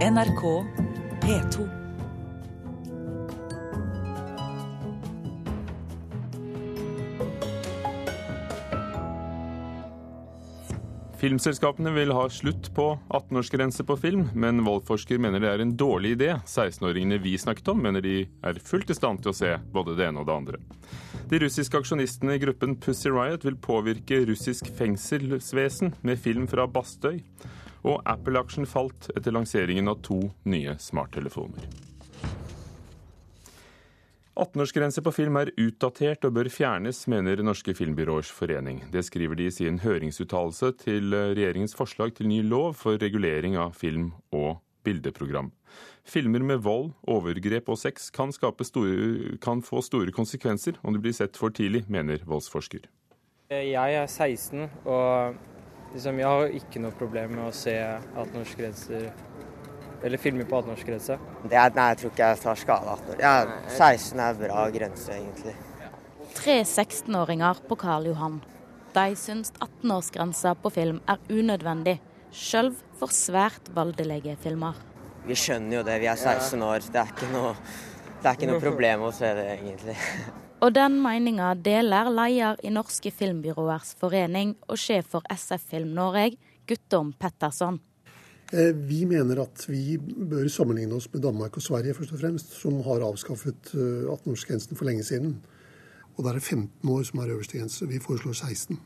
NRK 0.00 0.64
P2. 1.20 1.68
Filmselskapene 11.20 11.92
vil 11.92 12.14
ha 12.16 12.22
slutt 12.32 12.70
på 12.72 12.98
18-årsgrense 13.08 13.84
på 13.84 13.98
film, 14.00 14.24
men 14.32 14.64
Vold-forsker 14.64 15.20
mener 15.20 15.44
det 15.44 15.52
er 15.52 15.60
en 15.60 15.76
dårlig 15.76 16.14
idé. 16.16 16.32
16-åringene 16.48 17.20
vi 17.20 17.36
snakket 17.36 17.68
om, 17.68 17.84
mener 17.84 18.00
de 18.00 18.22
er 18.24 18.64
fullt 18.64 18.88
i 18.88 18.96
stand 18.96 19.20
til 19.20 19.34
å 19.34 19.36
se 19.36 19.52
både 19.68 20.00
det 20.00 20.08
ene 20.08 20.24
og 20.24 20.30
det 20.30 20.38
andre. 20.40 20.64
De 21.28 21.44
russiske 21.44 21.76
aksjonistene 21.76 22.40
i 22.40 22.46
gruppen 22.48 22.80
Pussy 22.80 23.12
Riot 23.12 23.44
vil 23.44 23.60
påvirke 23.60 24.24
russisk 24.32 24.72
fengselsvesen 24.80 25.92
med 26.00 26.24
film 26.24 26.48
fra 26.48 26.64
Bastøy. 26.64 27.20
Og 27.86 28.02
Apple-aksjen 28.08 28.68
falt 28.68 29.08
etter 29.14 29.34
lanseringen 29.34 29.88
av 29.88 30.02
to 30.04 30.20
nye 30.44 30.76
smarttelefoner. 30.80 31.68
18-årsgrense 34.40 35.02
på 35.04 35.12
film 35.12 35.36
er 35.36 35.50
utdatert 35.60 36.24
og 36.24 36.32
bør 36.38 36.48
fjernes, 36.48 37.02
mener 37.12 37.42
Norske 37.44 37.74
filmbyråers 37.76 38.30
forening. 38.32 38.78
Det 38.92 39.02
skriver 39.04 39.36
de 39.36 39.50
i 39.50 39.52
sin 39.52 39.80
høringsuttalelse 39.82 40.70
til 40.80 41.12
regjeringens 41.12 41.76
forslag 41.76 42.14
til 42.16 42.30
ny 42.30 42.40
lov 42.46 42.78
for 42.80 42.96
regulering 43.00 43.58
av 43.60 43.74
film 43.76 44.14
og 44.32 44.62
bildeprogram. 44.86 45.50
Filmer 46.08 46.40
med 46.46 46.62
vold, 46.64 46.94
overgrep 47.04 47.68
og 47.68 47.78
sex 47.78 48.08
kan, 48.14 48.32
store, 48.32 49.36
kan 49.44 49.60
få 49.62 49.82
store 49.84 50.14
konsekvenser 50.14 50.80
om 50.82 50.96
de 50.96 51.02
blir 51.04 51.16
sett 51.16 51.36
for 51.36 51.52
tidlig, 51.52 51.84
mener 51.88 52.24
voldsforsker. 52.24 52.88
Jeg 53.50 53.94
er 53.98 54.06
16, 54.06 54.70
og 54.86 55.36
liksom, 55.94 56.20
jeg 56.20 56.28
har 56.28 56.54
ikke 56.60 56.82
noe 56.82 56.96
problem 56.96 57.34
med 57.38 57.48
å 57.48 57.54
se 57.54 57.74
18-årsgrenser 57.74 59.10
eller 60.04 60.20
filmer 60.20 60.48
på 60.48 60.60
18-årsgrense? 60.62 61.16
Nei, 61.44 61.64
jeg 61.76 61.98
tror 62.00 62.12
ikke 62.12 62.28
jeg 62.30 62.40
tar 62.44 62.60
skade 62.60 62.86
av 62.86 63.02
18 63.02 63.14
år. 63.14 63.24
Ja, 63.24 63.34
16 63.76 64.22
er 64.24 64.38
bra 64.40 64.62
grense, 64.72 65.16
egentlig. 65.16 65.56
Tre 66.36 66.60
16-åringer 66.62 67.60
på 67.68 67.76
Karl 67.80 68.08
Johan. 68.10 68.40
De 68.94 69.06
syns 69.18 69.52
18-årsgrensa 69.58 70.54
på 70.62 70.72
film 70.74 71.02
er 71.10 71.20
unødvendig, 71.30 71.98
sjøl 72.34 72.72
for 72.98 73.12
svært 73.14 73.68
valdelige 73.76 74.36
filmer. 74.42 74.78
Vi 75.26 75.36
skjønner 75.36 75.80
jo 75.80 75.86
det, 75.86 75.98
vi 76.00 76.08
er 76.10 76.16
16 76.18 76.62
år. 76.64 76.86
Det 76.88 77.02
er 77.02 77.12
ikke 77.12 77.28
noe, 77.34 77.52
det 78.22 78.30
er 78.30 78.38
ikke 78.38 78.48
noe 78.50 78.62
problem 78.68 79.04
å 79.06 79.12
se 79.14 79.34
det, 79.36 79.48
egentlig. 79.58 79.98
Og 80.60 80.74
den 80.76 80.98
meninga 81.00 81.54
deler 81.56 82.10
leder 82.12 82.58
i 82.60 82.70
Norske 82.72 83.08
filmbyråers 83.16 83.94
forening 83.96 84.58
og 84.68 84.76
sjef 84.80 85.06
for 85.14 85.24
SF 85.32 85.62
Film 85.70 85.94
Norge, 85.96 86.34
Guttorm 86.68 87.14
Petterson. 87.16 87.78
Eh, 88.52 88.74
vi 88.74 89.06
mener 89.08 89.40
at 89.46 89.64
vi 89.70 89.96
bør 89.96 90.50
sammenligne 90.52 90.98
oss 90.98 91.08
med 91.14 91.24
Danmark 91.24 91.56
og 91.56 91.64
Sverige, 91.64 91.96
først 91.96 92.12
og 92.12 92.20
fremst, 92.20 92.52
som 92.60 92.76
har 92.84 93.06
avskaffet 93.08 93.72
18-årsgrensen 93.72 94.76
eh, 94.76 94.76
for 94.76 94.90
lenge 94.90 95.08
siden. 95.08 95.38
Og 96.18 96.24
da 96.26 96.34
er 96.34 96.40
det 96.42 96.44
15 96.44 96.92
år 96.92 97.02
som 97.08 97.24
er 97.24 97.32
øverste 97.32 97.56
grense. 97.56 97.88
Vi 97.88 98.04
foreslår 98.04 98.36
16. 98.36 98.76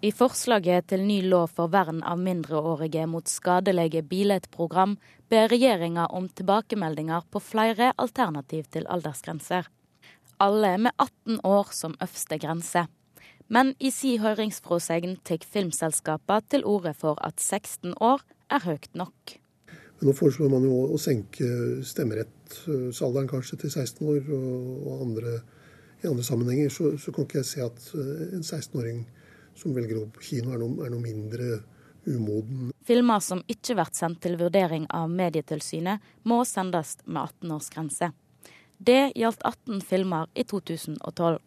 I 0.00 0.12
forslaget 0.14 0.86
til 0.88 1.02
ny 1.04 1.20
lov 1.26 1.50
for 1.52 1.68
vern 1.68 2.04
av 2.06 2.20
mindreårige 2.22 3.04
mot 3.10 3.28
skadelige 3.28 4.00
bilettprogram 4.06 4.96
ber 5.28 5.50
regjeringa 5.52 6.06
om 6.14 6.28
tilbakemeldinger 6.30 7.26
på 7.28 7.42
flere 7.42 7.92
alternativ 7.98 8.70
til 8.72 8.86
aldersgrenser. 8.88 9.66
Alle 10.38 10.76
med 10.78 10.92
18 10.98 11.40
år 11.44 11.72
som 11.74 11.96
øverste 11.98 12.38
grense. 12.38 12.86
Men 13.48 13.72
i 13.80 13.90
si 13.90 14.18
høringsfråsegn 14.20 15.16
tar 15.26 15.42
filmselskapene 15.42 16.44
til 16.52 16.66
orde 16.68 16.92
for 16.94 17.18
at 17.24 17.40
16 17.40 17.96
år 18.00 18.22
er 18.52 18.64
høyt 18.66 18.90
nok. 18.94 19.38
Men 19.98 20.10
nå 20.10 20.14
foreslår 20.14 20.50
man 20.52 20.66
jo 20.68 20.84
å 20.94 20.98
senke 21.00 21.48
stemmerettsalderen 21.86 23.30
kanskje 23.30 23.58
til 23.64 23.72
16 23.72 24.04
år, 24.12 24.28
og 24.30 25.02
andre, 25.08 25.40
i 26.04 26.10
andre 26.10 26.26
sammenhenger 26.26 26.70
så, 26.70 26.92
så, 27.00 27.14
kan 27.14 27.26
ikke 27.26 27.40
jeg 27.40 27.50
se 27.50 27.64
at 27.64 27.88
eh, 27.98 28.28
en 28.38 28.44
16-åring 28.44 29.02
som 29.58 29.74
velger 29.74 29.98
å 29.98 30.04
gå 30.04 30.12
på 30.14 30.26
kino, 30.28 30.54
er 30.54 30.62
noe, 30.62 30.86
er 30.86 30.94
noe 30.94 31.02
mindre 31.02 31.58
umoden. 32.06 32.70
Filmer 32.86 33.24
som 33.24 33.42
ikke 33.50 33.74
blir 33.74 33.90
sendt 33.96 34.22
til 34.22 34.38
vurdering 34.38 34.86
av 34.94 35.10
Medietilsynet, 35.10 36.04
må 36.30 36.44
sendes 36.46 36.94
med 37.08 37.24
18-årsgrense. 37.24 38.12
Det 38.78 39.12
gjaldt 39.14 39.42
18 39.42 39.80
filmer 39.80 40.26
i 40.34 40.44
2012. 40.44 41.38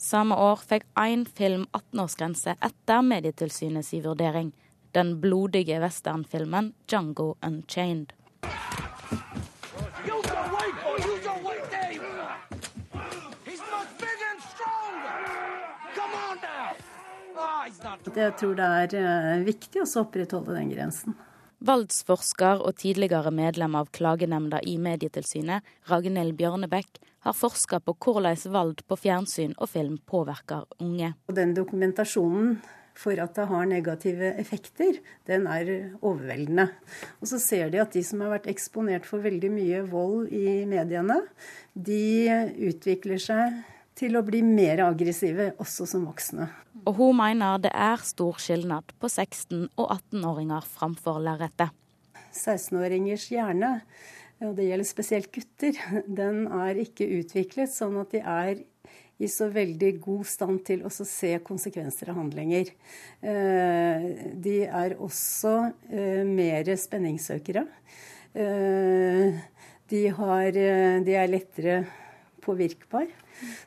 Samme 0.00 0.34
år 0.34 0.62
fikk 0.66 0.86
én 0.98 1.22
film 1.28 1.68
18-årsgrense 1.76 2.56
etter 2.58 3.02
Medietilsynets 3.06 3.92
vurdering 4.02 4.50
den 4.92 5.20
blodige 5.20 5.78
westernfilmen 5.80 6.72
'Jungo 6.88 7.34
Unchained'. 7.46 8.12
Jeg 18.16 18.34
tror 18.36 18.54
det 18.54 18.64
er 18.64 18.94
eh, 18.98 19.44
viktig 19.46 19.82
å 19.84 19.88
opprettholde 20.02 20.54
den 20.56 20.70
grensen. 20.72 21.14
Valdsforsker 21.60 22.62
og 22.64 22.78
tidligere 22.80 23.30
medlem 23.34 23.74
av 23.76 23.90
klagenemnda 23.92 24.62
i 24.64 24.78
Medietilsynet, 24.80 25.66
Ragnhild 25.90 26.32
Bjørnebekk, 26.38 27.00
har 27.26 27.36
forska 27.36 27.82
på 27.84 27.94
hvordan 28.00 28.38
valg 28.48 28.80
på 28.88 28.96
fjernsyn 28.96 29.52
og 29.58 29.68
film 29.68 29.98
påvirker 30.08 30.64
unge. 30.80 31.12
Den 31.28 31.52
dokumentasjonen 31.56 32.54
for 33.00 33.20
at 33.22 33.36
det 33.36 33.46
har 33.50 33.68
negative 33.68 34.32
effekter, 34.40 34.98
den 35.28 35.46
er 35.48 35.68
overveldende. 36.00 36.70
Og 37.20 37.28
så 37.28 37.40
ser 37.40 37.70
de 37.72 37.80
at 37.82 37.92
de 37.92 38.02
som 38.04 38.24
har 38.24 38.32
vært 38.34 38.48
eksponert 38.50 39.08
for 39.08 39.24
veldig 39.24 39.52
mye 39.52 39.82
vold 39.88 40.32
i 40.32 40.64
mediene, 40.68 41.20
de 41.74 42.00
utvikler 42.70 43.20
seg 43.20 43.60
til 44.00 44.16
å 44.16 44.24
bli 44.24 44.40
mer 44.46 44.80
aggressive, 44.86 45.50
også 45.60 45.86
som 45.88 46.06
voksne. 46.08 46.48
Og 46.88 46.96
hun 46.96 47.18
mener 47.18 47.60
det 47.60 47.72
er 47.76 48.00
stor 48.06 48.40
skilnad 48.40 48.94
på 49.00 49.10
16- 49.10 49.68
og 49.76 49.92
18-åringer 49.98 50.66
framfor 50.78 51.20
lerretet. 51.24 51.74
16-åringers 52.30 53.26
hjerne, 53.34 53.74
og 54.40 54.54
det 54.56 54.70
gjelder 54.70 54.88
spesielt 54.88 55.30
gutter, 55.34 55.76
den 56.20 56.46
er 56.60 56.80
ikke 56.80 57.08
utviklet 57.20 57.72
sånn 57.74 57.98
at 58.00 58.14
de 58.14 58.24
er 58.24 58.64
i 59.20 59.28
så 59.28 59.50
veldig 59.52 59.90
god 60.00 60.24
stand 60.28 60.62
til 60.64 60.84
å 60.86 60.90
se 60.90 61.34
konsekvenser 61.44 62.08
av 62.08 62.22
handlinger. 62.22 62.70
Eh, 63.20 64.06
de 64.32 64.54
er 64.64 64.96
også 64.96 65.54
eh, 65.92 66.22
mer 66.24 66.70
spenningssøkere. 66.80 67.66
Eh, 68.32 69.42
de, 69.92 70.00
har, 70.16 70.56
de 71.04 71.18
er 71.20 71.28
lettere 71.28 71.82
påvirkbar, 72.42 73.08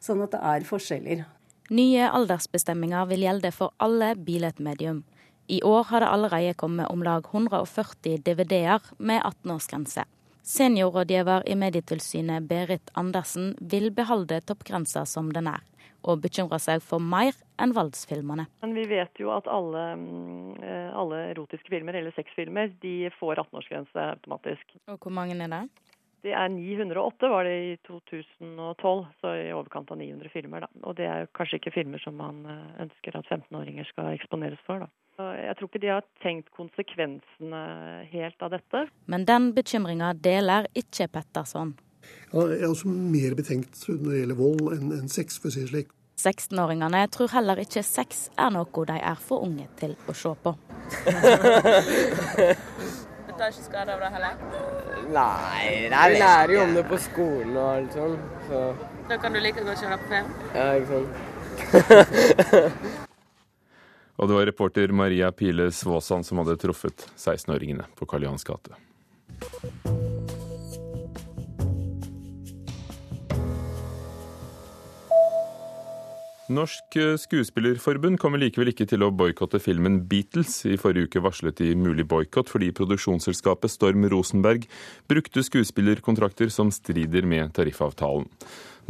sånn 0.03 0.23
at 0.25 0.35
det 0.35 0.41
er 0.53 0.67
forskjeller. 0.67 1.25
Nye 1.73 2.09
aldersbestemminger 2.11 3.07
vil 3.09 3.23
gjelde 3.23 3.53
for 3.55 3.71
alle 3.81 4.13
billedmedium. 4.19 5.03
I 5.47 5.61
år 5.63 5.87
har 5.89 6.03
det 6.03 6.09
allerede 6.11 6.53
kommet 6.59 6.91
om 6.91 7.03
lag 7.03 7.25
140 7.31 8.19
DVD-er 8.23 8.83
med 8.97 9.23
18-årsgrense. 9.23 10.05
Seniorrådgiver 10.43 11.45
i 11.47 11.55
Medietilsynet 11.55 12.43
Berit 12.47 12.91
Andersen 12.99 13.53
vil 13.59 13.91
beholde 13.95 14.41
toppgrensa 14.43 15.05
som 15.07 15.29
den 15.31 15.47
er, 15.47 15.61
og 16.03 16.19
bekymrer 16.25 16.59
seg 16.59 16.83
for 16.83 16.99
mer 16.99 17.31
enn 17.63 17.71
voldsfilmene. 17.75 18.49
Men 18.63 18.75
vi 18.75 18.83
vet 18.91 19.19
jo 19.23 19.31
at 19.31 19.47
alle, 19.47 19.83
eh, 20.59 20.89
alle 20.91 21.21
erotiske 21.31 21.71
filmer 21.71 21.95
eller 21.95 22.11
sexfilmer 22.15 22.75
de 22.83 23.09
får 23.19 23.39
18-årsgrense 23.45 24.09
automatisk. 24.17 24.75
Og 24.91 24.99
hvor 24.99 25.15
mange 25.15 25.39
er 25.39 25.47
det? 25.47 25.63
Det 26.23 26.31
er 26.31 26.47
908 26.47 27.27
var 27.27 27.43
det 27.43 27.55
i 27.59 27.71
2012, 27.83 28.99
så 29.19 29.31
i 29.35 29.49
overkant 29.51 29.89
av 29.91 29.97
900 29.99 30.31
filmer. 30.31 30.63
da. 30.63 30.69
Og 30.87 30.95
det 30.95 31.07
er 31.11 31.27
kanskje 31.35 31.59
ikke 31.59 31.73
filmer 31.75 31.99
som 31.99 32.15
man 32.15 32.45
eh, 32.47 32.83
ønsker 32.85 33.17
at 33.19 33.27
15-åringer 33.27 33.89
skal 33.89 34.13
eksponeres 34.13 34.61
for. 34.67 34.85
da. 34.85 34.91
Jeg 35.37 35.57
tror 35.57 35.69
ikke 35.69 35.81
de 35.83 35.91
har 35.91 36.05
tenkt 36.23 36.47
konsekvensene 36.55 37.59
helt 38.09 38.39
av 38.41 38.55
dette. 38.55 38.85
Men 39.05 39.27
den 39.29 39.51
bekymringa 39.53 40.13
deler 40.17 40.65
ikke 40.73 41.09
Petterson. 41.11 41.75
Ja, 42.31 42.47
jeg 42.49 42.63
er 42.63 42.71
også 42.71 42.89
mer 42.89 43.35
betenkt 43.37 43.83
når 43.87 43.99
det 44.07 44.23
gjelder 44.23 44.39
vold 44.39 44.71
enn 44.77 44.95
enn 44.95 45.11
sex, 45.11 45.37
for 45.39 45.51
å 45.51 45.55
si 45.55 45.67
det 45.67 45.73
slik. 45.73 45.93
16-åringene 46.23 47.07
tror 47.11 47.31
heller 47.33 47.59
ikke 47.63 47.83
sex 47.83 48.27
er 48.39 48.51
noe 48.53 48.85
de 48.87 48.99
er 48.99 49.19
for 49.19 49.43
unge 49.43 49.67
til 49.79 49.95
å 50.07 50.15
se 50.15 50.35
på. 50.43 50.55
Du 53.33 53.39
tar 53.39 53.49
ikke 53.49 53.63
skade 53.65 53.89
av 53.89 54.01
det 54.03 54.09
heller? 54.13 54.33
Nei, 55.09 55.89
det 55.89 55.97
er 55.97 56.11
Vi 56.11 56.17
lærer 56.21 56.51
jo 56.53 56.59
om 56.67 56.73
det 56.75 56.83
på 56.85 56.99
skolen 57.01 57.55
og 57.57 57.69
alt 57.71 57.95
sånt. 57.97 58.27
Så. 58.45 58.59
Da 59.09 59.17
kan 59.17 59.33
du 59.33 59.39
like 59.41 59.63
godt 59.65 59.81
kjøre 59.81 59.97
på 59.97 60.11
film? 60.11 60.27
Ja, 60.53 60.67
ikke 60.77 60.87
sant. 60.93 61.09
Og 64.21 64.29
det 64.29 64.37
var 64.37 64.45
reporter 64.45 64.93
Maria 64.93 65.31
Pile 65.33 65.71
Svåsand 65.73 66.29
som 66.29 66.37
hadde 66.43 66.59
truffet 66.61 67.07
16-åringene 67.17 67.89
på 67.97 68.05
Karl 68.05 68.27
Johans 68.27 68.45
gate. 68.45 68.77
Norsk 76.51 76.97
Skuespillerforbund 77.21 78.17
kommer 78.19 78.41
likevel 78.41 78.73
ikke 78.73 78.83
til 78.91 79.05
å 79.05 79.13
boikotte 79.15 79.61
filmen 79.63 80.01
Beatles. 80.11 80.57
I 80.67 80.75
forrige 80.75 81.07
uke 81.07 81.21
varslet 81.23 81.61
de 81.61 81.69
mulig 81.79 82.03
boikott 82.11 82.51
fordi 82.51 82.67
produksjonsselskapet 82.75 83.71
Storm 83.71 84.03
Rosenberg 84.11 84.67
brukte 85.07 85.45
skuespillerkontrakter 85.47 86.51
som 86.51 86.73
strider 86.75 87.23
med 87.23 87.55
tariffavtalen. 87.55 88.27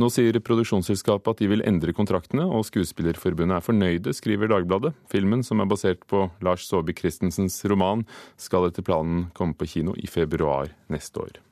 Nå 0.02 0.10
sier 0.10 0.42
produksjonsselskapet 0.42 1.36
at 1.36 1.44
de 1.44 1.52
vil 1.52 1.62
endre 1.70 1.94
kontraktene, 1.94 2.48
og 2.50 2.66
Skuespillerforbundet 2.66 3.60
er 3.60 3.68
fornøyde, 3.68 4.18
skriver 4.18 4.50
Dagbladet. 4.50 4.96
Filmen, 5.14 5.46
som 5.46 5.62
er 5.62 5.70
basert 5.70 6.02
på 6.10 6.26
Lars 6.42 6.66
Saabye 6.66 6.98
Christensens 6.98 7.60
roman, 7.70 8.02
skal 8.42 8.72
etter 8.72 8.82
planen 8.82 9.28
komme 9.38 9.54
på 9.54 9.70
kino 9.70 9.94
i 9.94 10.10
februar 10.10 10.74
neste 10.90 11.28
år. 11.28 11.44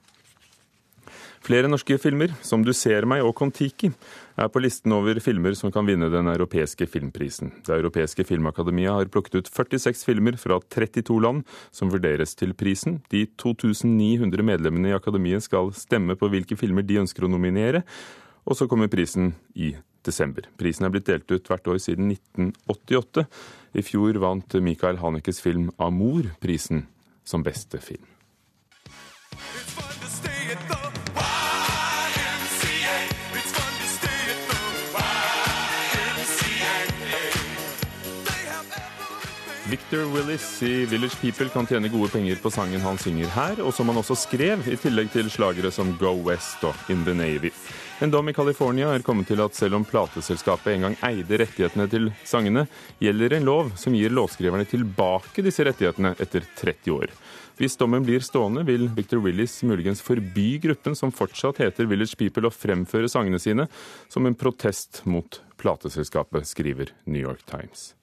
Flere 1.42 1.70
norske 1.70 1.96
filmer, 1.98 2.30
som 2.46 2.62
Du 2.62 2.70
ser 2.78 3.08
meg 3.10 3.24
og 3.26 3.34
Kon-Tiki, 3.40 3.90
er 4.38 4.50
på 4.54 4.62
listen 4.62 4.94
over 4.94 5.18
filmer 5.24 5.56
som 5.58 5.72
kan 5.74 5.88
vinne 5.90 6.12
den 6.14 6.30
europeiske 6.30 6.86
filmprisen. 6.86 7.50
Det 7.66 7.74
europeiske 7.80 8.26
filmakademiet 8.30 8.94
har 8.94 9.10
plukket 9.10 9.40
ut 9.40 9.50
46 9.50 10.06
filmer 10.06 10.38
fra 10.38 10.60
32 10.62 11.18
land 11.26 11.42
som 11.74 11.90
vurderes 11.90 12.36
til 12.38 12.54
prisen. 12.54 13.00
De 13.10 13.26
2900 13.42 14.46
medlemmene 14.46 14.92
i 14.92 14.98
akademiet 14.98 15.48
skal 15.48 15.74
stemme 15.74 16.16
på 16.16 16.30
hvilke 16.30 16.58
filmer 16.60 16.86
de 16.86 17.02
ønsker 17.02 17.26
å 17.26 17.32
nominere, 17.34 17.82
og 18.46 18.58
så 18.58 18.70
kommer 18.70 18.92
prisen 18.94 19.34
i 19.58 19.74
desember. 20.06 20.46
Prisen 20.62 20.86
er 20.86 20.94
blitt 20.94 21.10
delt 21.10 21.30
ut 21.34 21.50
hvert 21.50 21.74
år 21.74 21.82
siden 21.82 22.14
1988. 22.14 23.26
I 23.74 23.86
fjor 23.86 24.22
vant 24.22 24.62
Michael 24.62 25.02
Hanekes 25.02 25.42
film 25.42 25.72
'Amor' 25.78 26.36
prisen 26.42 26.86
som 27.26 27.42
beste 27.42 27.82
film. 27.82 28.06
Victor 39.72 40.14
Willis 40.14 40.64
i 40.64 40.86
Village 40.86 41.16
People 41.22 41.50
kan 41.50 41.68
tjene 41.68 41.88
gode 41.88 42.10
penger 42.12 42.36
på 42.44 42.50
sangen 42.52 42.82
han 42.84 42.98
synger 43.00 43.30
her, 43.32 43.60
og 43.64 43.72
som 43.72 43.88
han 43.88 44.02
også 44.02 44.18
skrev, 44.20 44.66
i 44.68 44.76
tillegg 44.76 45.14
til 45.14 45.30
slagere 45.32 45.70
som 45.72 45.94
Go 45.96 46.12
West 46.26 46.66
og 46.68 46.92
In 46.92 47.06
the 47.08 47.14
Navy. 47.16 47.54
En 48.04 48.12
dom 48.12 48.28
i 48.28 48.34
California 48.36 48.90
er 48.92 49.06
kommet 49.06 49.30
til 49.32 49.40
at 49.40 49.56
selv 49.56 49.78
om 49.78 49.86
plateselskapet 49.88 50.74
en 50.74 50.84
gang 50.90 50.98
eide 51.08 51.40
rettighetene 51.40 51.86
til 51.88 52.10
sangene, 52.28 52.66
gjelder 53.00 53.38
en 53.38 53.48
lov 53.48 53.70
som 53.80 53.96
gir 53.96 54.12
låtskriverne 54.12 54.68
tilbake 54.68 55.46
disse 55.46 55.64
rettighetene 55.64 56.18
etter 56.20 56.44
30 56.60 56.92
år. 56.98 57.16
Hvis 57.62 57.80
dommen 57.80 58.04
blir 58.04 58.28
stående, 58.28 58.66
vil 58.68 58.90
Victor 58.98 59.24
Willis 59.24 59.56
muligens 59.64 60.04
forby 60.04 60.50
gruppen 60.68 61.00
som 61.00 61.16
fortsatt 61.16 61.64
heter 61.64 61.88
Village 61.88 62.20
People, 62.20 62.52
å 62.52 62.52
fremføre 62.52 63.08
sangene 63.08 63.40
sine 63.40 63.70
som 64.12 64.28
en 64.28 64.36
protest 64.36 65.06
mot 65.08 65.40
plateselskapet, 65.64 66.52
skriver 66.52 66.92
New 67.08 67.24
York 67.24 67.48
Times. 67.48 67.94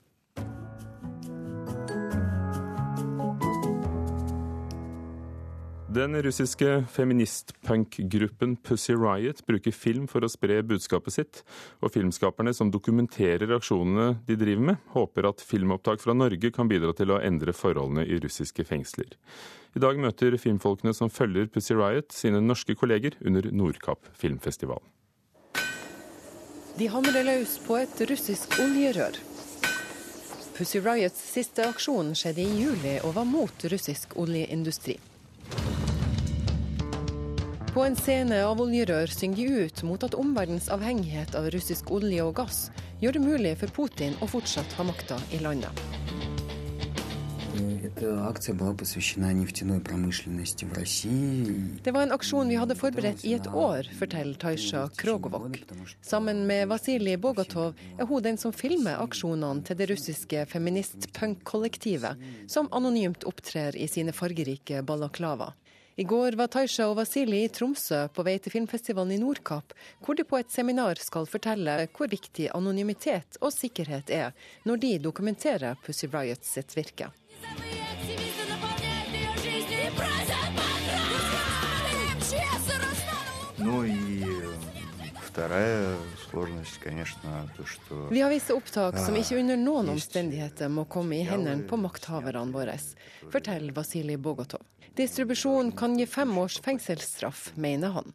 Den 5.98 6.14
russiske 6.22 6.84
feministpunk-gruppen 6.92 8.56
Pussy 8.56 8.92
Riot 8.94 9.40
bruker 9.46 9.72
film 9.74 10.04
for 10.06 10.22
å 10.22 10.28
spre 10.30 10.60
budskapet 10.62 11.14
sitt, 11.16 11.40
og 11.82 11.90
filmskaperne 11.90 12.52
som 12.54 12.70
dokumenterer 12.70 13.50
aksjonene 13.56 14.20
de 14.28 14.36
driver 14.38 14.68
med, 14.68 14.84
håper 14.92 15.26
at 15.26 15.42
filmopptak 15.42 16.04
fra 16.04 16.14
Norge 16.14 16.52
kan 16.54 16.70
bidra 16.70 16.92
til 16.94 17.10
å 17.10 17.18
endre 17.18 17.50
forholdene 17.56 18.06
i 18.06 18.20
russiske 18.22 18.62
fengsler. 18.68 19.16
I 19.74 19.82
dag 19.82 19.98
møter 19.98 20.38
filmfolkene 20.38 20.94
som 20.94 21.10
følger 21.10 21.50
Pussy 21.50 21.74
Riot, 21.74 22.14
sine 22.14 22.44
norske 22.46 22.78
kolleger 22.78 23.18
under 23.18 23.50
Nordkapp 23.50 24.06
filmfestival. 24.22 24.84
De 26.78 26.92
hamrer 26.94 27.26
løs 27.26 27.58
på 27.66 27.80
et 27.82 28.06
russisk 28.06 28.54
oljerør. 28.62 29.18
Pussy 30.54 30.78
Riots 30.78 31.26
siste 31.34 31.66
aksjon 31.66 32.14
skjedde 32.14 32.46
i 32.46 32.58
juli 32.62 32.98
og 33.02 33.18
var 33.18 33.26
mot 33.26 33.70
russisk 33.74 34.14
oljeindustri. 34.14 35.00
På 37.74 37.84
en 37.84 37.96
scene 37.96 38.38
av 38.48 38.60
oljerør 38.64 39.10
synger 39.12 39.36
de 39.36 39.66
ut 39.68 39.82
mot 39.84 40.04
at 40.06 40.14
omverdens 40.16 40.70
avhengighet 40.72 41.34
av 41.38 41.50
russisk 41.52 41.90
olje 41.92 42.24
og 42.24 42.34
gass 42.40 42.70
gjør 43.02 43.18
det 43.18 43.22
mulig 43.26 43.52
for 43.60 43.74
Putin 43.76 44.16
å 44.24 44.28
fortsatt 44.30 44.72
ha 44.78 44.86
makta 44.88 45.20
i 45.36 45.42
landet. 45.44 45.84
Det 51.84 51.92
var 51.92 52.02
en 52.02 52.16
aksjon 52.16 52.48
vi 52.48 52.58
hadde 52.60 52.78
forberedt 52.78 53.24
i 53.26 53.34
et 53.36 53.48
år, 53.52 53.88
forteller 53.98 54.40
Taisha 54.40 54.88
Krogovok. 54.96 55.60
Sammen 56.00 56.46
med 56.46 56.68
Vasilij 56.72 57.18
Bogatov 57.20 57.74
er 57.98 58.06
hun 58.06 58.22
den 58.22 58.38
som 58.40 58.52
filmer 58.54 59.02
aksjonene 59.02 59.64
til 59.66 59.76
det 59.80 59.90
russiske 59.92 60.46
feminist-punk-kollektivet, 60.52 62.14
som 62.46 62.70
anonymt 62.72 63.26
opptrer 63.28 63.76
i 63.76 63.88
sine 63.90 64.14
fargerike 64.14 64.82
balaklava. 64.86 65.52
I 65.98 66.04
går 66.04 66.32
var 66.38 66.46
Taisha 66.46 66.84
og 66.86 66.92
Vasili 66.94 67.40
i 67.42 67.48
Tromsø 67.50 68.04
på 68.14 68.22
vei 68.22 68.36
til 68.38 68.52
filmfestivalen 68.54 69.16
i 69.16 69.18
Nordkapp, 69.18 69.72
hvor 70.06 70.14
de 70.14 70.22
på 70.22 70.38
et 70.38 70.52
seminar 70.54 71.00
skal 71.02 71.26
fortelle 71.26 71.72
hvor 71.90 72.06
viktig 72.12 72.46
anonymitet 72.54 73.34
og 73.42 73.50
sikkerhet 73.50 74.12
er 74.14 74.30
når 74.62 74.78
de 74.84 74.92
dokumenterer 75.08 75.74
Pussy 75.82 76.06
Riot 76.12 76.46
sitt 76.46 76.76
virke. 76.78 77.10
Vi 88.14 88.22
har 88.22 88.30
visse 88.30 88.54
opptak 88.54 89.02
som 89.02 89.18
ikke 89.18 89.42
under 89.42 89.58
noen 89.66 89.90
omstendigheter 89.98 90.70
må 90.70 90.86
komme 90.86 91.18
i 91.18 91.26
hendene 91.26 91.66
på 91.66 91.82
makthaverne 91.82 92.54
våre, 92.54 92.78
forteller 93.34 93.74
Vasilij 93.74 94.22
Bogotov. 94.22 94.62
Distribusjon 94.98 95.72
kan 95.78 95.92
gi 95.98 96.06
fem 96.10 96.38
års 96.38 96.56
fengselsstraff, 96.60 97.52
mener 97.54 97.88
han. 97.88 98.12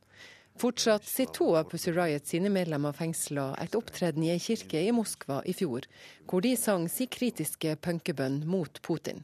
Fortsatt 0.59 1.05
sitter 1.07 1.33
to 1.33 1.45
av 1.55 1.69
Pussy 1.71 1.91
Riot 1.95 2.27
sine 2.27 2.49
medlemmer 2.51 2.91
fengsla 2.93 3.45
etter 3.63 3.79
opptreden 3.79 4.25
i 4.25 4.33
ei 4.33 4.41
kirke 4.43 4.81
i 4.83 4.91
Moskva 4.91 5.37
i 5.47 5.53
fjor, 5.55 5.87
hvor 6.27 6.43
de 6.43 6.51
sang 6.59 6.89
si 6.91 7.07
kritiske 7.07 7.77
punkebønn 7.87 8.43
mot 8.45 8.81
Putin. 8.83 9.23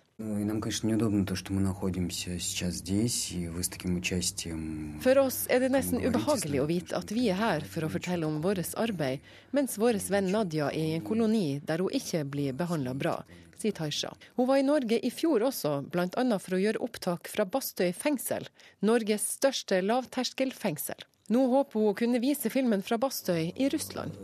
For 5.03 5.21
oss 5.25 5.41
er 5.51 5.59
det 5.65 5.71
nesten 5.75 6.07
ubehagelig 6.07 6.63
å 6.63 6.69
vite 6.71 6.97
at 6.97 7.11
vi 7.11 7.27
er 7.27 7.41
her 7.43 7.67
for 7.75 7.83
å 7.83 7.91
fortelle 7.91 8.31
om 8.31 8.39
vårt 8.43 8.73
arbeid, 8.79 9.19
mens 9.51 9.75
vår 9.83 9.99
venn 10.07 10.31
Nadia 10.31 10.71
er 10.71 10.95
i 10.95 10.97
en 10.97 11.05
koloni 11.11 11.59
der 11.59 11.83
hun 11.83 11.91
ikke 11.91 12.23
blir 12.23 12.55
behandla 12.55 12.95
bra, 12.95 13.19
sier 13.61 13.75
Taisha. 13.75 14.13
Hun 14.37 14.49
var 14.49 14.61
i 14.61 14.65
Norge 14.65 14.99
i 14.99 15.11
fjor 15.13 15.45
også, 15.49 15.75
bl.a. 15.91 16.25
for 16.39 16.57
å 16.57 16.61
gjøre 16.61 16.81
opptak 16.85 17.29
fra 17.31 17.45
Bastøy 17.45 17.91
fengsel, 17.95 18.47
Norges 18.85 19.27
største 19.37 19.81
lavterskelfengsel. 19.85 21.07
Nå 21.29 21.43
håper 21.51 21.77
hun 21.77 21.91
å 21.91 21.97
kunne 21.97 22.21
vise 22.23 22.49
filmen 22.49 22.81
fra 22.85 22.97
Bastøy 22.97 23.51
i 23.53 23.69
Russland. 23.69 24.15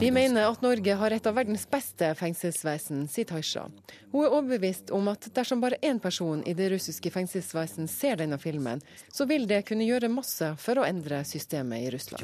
Vi 0.00 0.10
mener 0.10 0.46
at 0.46 0.62
Norge 0.62 0.94
har 1.00 1.14
et 1.14 1.26
av 1.26 1.34
verdens 1.34 1.64
beste 1.70 2.10
fengselsvesen, 2.18 3.06
sier 3.10 3.26
Taisha. 3.28 3.64
Hun 4.12 4.24
er 4.24 4.32
overbevist 4.32 4.92
om 4.94 5.10
at 5.10 5.26
dersom 5.34 5.60
bare 5.60 5.80
én 5.84 5.98
person 6.00 6.44
i 6.46 6.54
det 6.56 6.70
russiske 6.72 7.10
fengselsvesen 7.12 7.88
ser 7.90 8.20
denne 8.20 8.38
filmen, 8.38 8.80
så 9.12 9.26
vil 9.28 9.48
det 9.50 9.64
kunne 9.68 9.86
gjøre 9.88 10.10
masse 10.12 10.52
for 10.62 10.80
å 10.80 10.86
endre 10.86 11.20
systemet 11.28 11.88
i 11.88 11.90
Russland. 11.92 12.22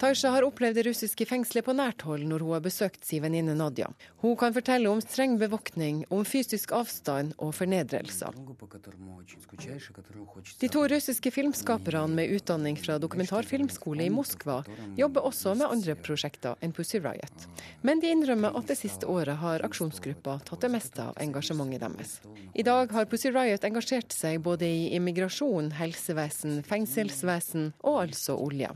Taisha 0.00 0.32
har 0.34 0.48
opplevd 0.48 0.80
det 0.80 0.86
russiske 0.88 1.28
fengselet 1.28 1.66
på 1.66 1.76
nært 1.76 2.02
hold 2.08 2.24
når 2.30 2.46
hun 2.46 2.56
har 2.56 2.64
besøkt 2.64 3.04
sin 3.06 3.22
venninne 3.22 3.54
Nadia. 3.58 3.90
Hun 4.24 4.36
kan 4.40 4.56
fortelle 4.56 4.90
om 4.90 5.04
streng 5.04 5.36
bevoktning, 5.40 6.04
om 6.10 6.24
fysisk 6.24 6.72
avstand 6.76 7.36
og 7.38 7.54
fornedrelser. 7.58 8.29
De 10.60 10.68
to 10.68 10.82
russiske 10.88 11.30
filmskaperne 11.30 12.14
med 12.14 12.34
utdanning 12.36 12.76
fra 12.78 12.98
dokumentarfilmskole 13.02 14.06
i 14.06 14.12
Moskva 14.12 14.60
jobber 14.98 15.26
også 15.28 15.54
med 15.58 15.66
andre 15.70 15.96
prosjekter 15.98 16.58
enn 16.64 16.74
Pussy 16.76 17.00
Riot. 17.02 17.46
Men 17.82 18.02
de 18.02 18.12
innrømmer 18.14 18.56
at 18.58 18.70
det 18.70 18.78
siste 18.80 19.08
året 19.10 19.40
har 19.42 19.64
aksjonsgruppa 19.66 20.38
tatt 20.46 20.66
det 20.66 20.72
meste 20.72 21.04
av 21.10 21.18
engasjementet 21.22 21.82
deres. 21.84 22.18
I 22.54 22.66
dag 22.66 22.92
har 22.94 23.08
Pussy 23.10 23.32
Riot 23.34 23.64
engasjert 23.66 24.14
seg 24.14 24.42
både 24.44 24.68
i 24.68 24.90
immigrasjon, 24.98 25.72
helsevesen, 25.80 26.60
fengselsvesen 26.66 27.72
og 27.80 28.04
altså 28.06 28.38
olje. 28.38 28.70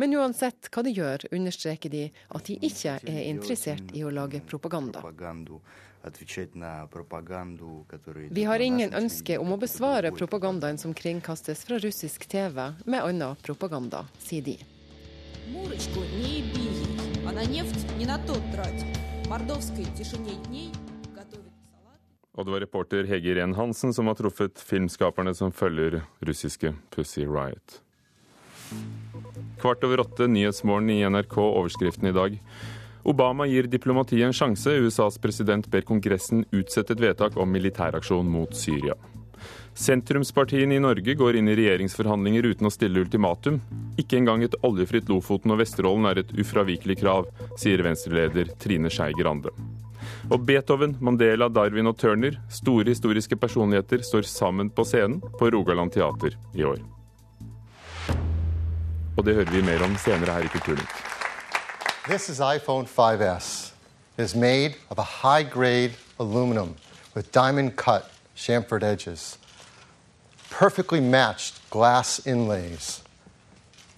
Men 0.00 0.16
uansett 0.16 0.70
hva 0.72 0.82
de 0.86 0.94
gjør, 0.96 1.26
understreker 1.36 1.92
de 1.92 2.06
at 2.08 2.46
de 2.48 2.56
ikke 2.64 2.96
er 3.04 3.22
interessert 3.26 3.92
i 3.92 4.04
å 4.06 4.12
lage 4.14 4.40
propaganda. 4.48 5.02
Vi 8.30 8.44
har 8.44 8.58
ingen 8.58 8.94
ønske 8.94 9.36
om 9.38 9.52
å 9.52 9.58
besvare 9.60 10.12
propagandaen 10.16 10.78
som 10.80 10.94
kringkastes 10.96 11.64
fra 11.68 11.78
russisk 11.78 12.24
TV 12.24 12.72
med 12.86 13.02
annen 13.02 13.36
propaganda, 13.44 14.06
sier 14.18 14.42
de. 14.46 14.56
Og 22.40 22.46
det 22.46 22.52
var 22.54 22.60
reporter 22.64 23.04
Hege 23.04 23.34
Irén 23.34 23.54
Hansen 23.58 23.92
som 23.92 24.08
har 24.08 24.16
truffet 24.16 24.62
filmskaperne 24.64 25.34
som 25.36 25.52
følger 25.52 26.00
russiske 26.24 26.72
Pussy 26.94 27.26
Riot. 27.28 27.80
Kvart 29.60 29.84
over 29.84 30.00
åtte, 30.06 30.28
Nyhetsmorgen 30.30 30.90
i 30.94 31.02
NRK, 31.04 31.36
overskriften 31.36 32.08
i 32.08 32.16
dag. 32.16 32.38
Obama 33.10 33.46
gir 33.46 33.66
diplomatiet 33.66 34.26
en 34.26 34.36
sjanse. 34.36 34.70
USAs 34.70 35.18
president 35.18 35.66
ber 35.70 35.82
Kongressen 35.86 36.44
utsette 36.54 36.94
et 36.94 37.02
vedtak 37.02 37.36
om 37.40 37.50
militæraksjon 37.50 38.28
mot 38.30 38.54
Syria. 38.54 38.94
Sentrumspartiene 39.74 40.76
i 40.76 40.82
Norge 40.82 41.14
går 41.14 41.38
inn 41.40 41.48
i 41.48 41.56
regjeringsforhandlinger 41.58 42.46
uten 42.52 42.68
å 42.68 42.72
stille 42.74 43.02
ultimatum. 43.02 43.60
Ikke 43.98 44.18
engang 44.18 44.44
et 44.44 44.54
oljefritt 44.66 45.08
Lofoten 45.10 45.54
og 45.54 45.62
Vesterålen 45.62 46.06
er 46.10 46.22
et 46.22 46.32
ufravikelig 46.38 47.00
krav, 47.00 47.30
sier 47.58 47.82
Venstre-leder 47.86 48.52
Trine 48.60 48.92
Skei 48.92 49.14
Grande. 49.18 49.54
Og 50.30 50.44
Beethoven, 50.46 50.96
Mandela, 51.00 51.48
Darwin 51.48 51.90
og 51.90 51.98
Turner, 51.98 52.38
store 52.52 52.92
historiske 52.92 53.38
personligheter, 53.40 54.04
står 54.06 54.28
sammen 54.28 54.70
på 54.70 54.86
scenen 54.86 55.22
på 55.38 55.50
Rogaland 55.54 55.94
teater 55.96 56.36
i 56.54 56.66
år. 56.66 56.82
Og 59.16 59.24
det 59.26 59.40
hører 59.40 59.56
vi 59.56 59.64
mer 59.66 59.82
om 59.86 59.96
senere 59.98 60.38
her 60.38 60.46
i 60.46 60.52
Kulturnytt. 60.52 61.09
This 62.08 62.30
is 62.30 62.40
iPhone 62.40 62.88
5S. 62.88 63.72
It 64.16 64.22
is 64.22 64.34
made 64.34 64.76
of 64.88 64.98
a 64.98 65.02
high 65.02 65.42
grade 65.42 65.92
aluminum 66.18 66.76
with 67.14 67.30
diamond 67.30 67.76
cut 67.76 68.10
chamfered 68.34 68.82
edges, 68.82 69.36
perfectly 70.48 70.98
matched 70.98 71.68
glass 71.68 72.26
inlays. 72.26 73.02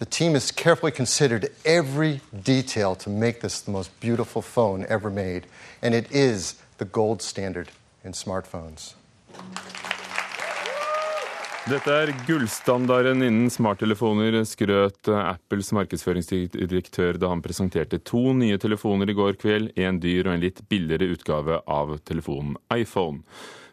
The 0.00 0.04
team 0.04 0.32
has 0.32 0.50
carefully 0.50 0.90
considered 0.90 1.52
every 1.64 2.20
detail 2.42 2.96
to 2.96 3.08
make 3.08 3.40
this 3.40 3.60
the 3.60 3.70
most 3.70 3.98
beautiful 4.00 4.42
phone 4.42 4.84
ever 4.88 5.08
made, 5.08 5.46
and 5.80 5.94
it 5.94 6.10
is 6.10 6.56
the 6.78 6.84
gold 6.84 7.22
standard 7.22 7.70
in 8.02 8.12
smartphones. 8.12 8.94
Dette 11.62 11.92
er 11.94 12.10
gullstandarden 12.26 13.20
innen 13.22 13.50
smarttelefoner, 13.52 14.34
skrøt 14.50 15.06
Apples 15.14 15.68
markedsføringsdirektør 15.76 17.20
da 17.22 17.28
han 17.30 17.42
presenterte 17.44 18.00
to 18.02 18.32
nye 18.34 18.58
telefoner 18.58 19.12
i 19.12 19.14
går 19.14 19.38
kveld, 19.38 19.68
en 19.78 20.00
dyr 20.02 20.26
og 20.26 20.32
en 20.34 20.42
litt 20.42 20.58
billigere 20.66 21.12
utgave 21.14 21.60
av 21.70 21.94
telefonen 22.02 22.56
iPhone. 22.74 23.22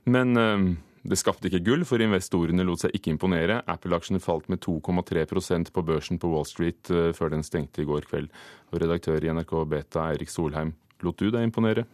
Men 0.06 0.38
eh, 0.38 0.68
det 1.02 1.18
skapte 1.18 1.50
ikke 1.50 1.64
gull, 1.66 1.88
for 1.90 2.06
investorene 2.06 2.68
lot 2.68 2.86
seg 2.86 2.94
ikke 2.94 3.10
imponere. 3.16 3.64
Apple-aksjene 3.66 4.22
falt 4.22 4.52
med 4.54 4.62
2,3% 4.62 5.74
på 5.74 5.86
børsen 5.90 6.22
på 6.22 6.30
Wall 6.30 6.46
Street 6.46 6.94
eh, 6.94 7.10
før 7.18 7.34
den 7.34 7.42
stengte 7.48 7.82
i 7.82 7.90
går 7.90 8.06
kveld. 8.12 8.30
Og 8.70 8.84
redaktør 8.86 9.26
i 9.26 9.34
NRK 9.34 9.56
Beta, 9.74 10.12
Eirik 10.12 10.30
Solheim, 10.30 10.76
lot 11.02 11.18
du 11.18 11.34
deg 11.34 11.50
imponere? 11.50 11.90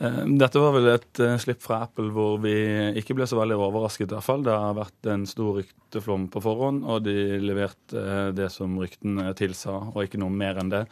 Eh, 0.00 0.20
dette 0.40 0.56
var 0.56 0.72
vel 0.72 0.86
et 0.94 1.20
uh, 1.20 1.34
slipp 1.36 1.60
fra 1.60 1.82
Apple 1.84 2.08
hvor 2.14 2.38
vi 2.40 2.54
ikke 2.96 3.12
ble 3.18 3.26
så 3.28 3.36
veldig 3.36 3.58
overrasket. 3.60 4.08
i 4.08 4.16
hvert 4.16 4.24
fall. 4.24 4.44
Det 4.46 4.54
har 4.54 4.78
vært 4.78 5.08
en 5.12 5.26
stor 5.28 5.58
rykteflom 5.58 6.24
på 6.32 6.40
forhånd, 6.40 6.86
og 6.88 7.02
de 7.04 7.36
leverte 7.42 8.00
uh, 8.00 8.30
det 8.32 8.48
som 8.54 8.78
ryktene 8.80 9.34
tilsa, 9.36 9.74
og 9.92 10.00
ikke 10.06 10.22
noe 10.22 10.32
mer 10.32 10.62
enn 10.62 10.72
det. 10.72 10.86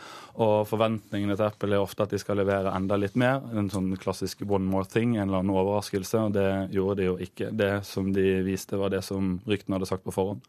Og 0.44 0.68
Forventningene 0.68 1.38
til 1.38 1.46
Apple 1.46 1.78
er 1.78 1.86
ofte 1.86 2.04
at 2.04 2.12
de 2.12 2.20
skal 2.20 2.36
levere 2.42 2.74
enda 2.76 2.98
litt 3.00 3.16
mer. 3.16 3.40
En 3.56 3.72
sånn 3.72 3.94
klassisk 3.96 4.44
one 4.44 4.68
more 4.68 4.84
thing, 4.84 5.16
en 5.16 5.30
eller 5.30 5.40
annen 5.40 5.56
overraskelse, 5.56 6.26
og 6.28 6.36
det 6.36 6.50
gjorde 6.76 7.00
de 7.00 7.08
jo 7.08 7.16
ikke. 7.30 7.48
Det 7.56 7.72
som 7.88 8.12
de 8.12 8.26
viste, 8.44 8.76
var 8.76 8.92
det 8.92 9.00
som 9.08 9.38
ryktene 9.48 9.78
hadde 9.78 9.88
sagt 9.88 10.04
på 10.04 10.16
forhånd. 10.18 10.44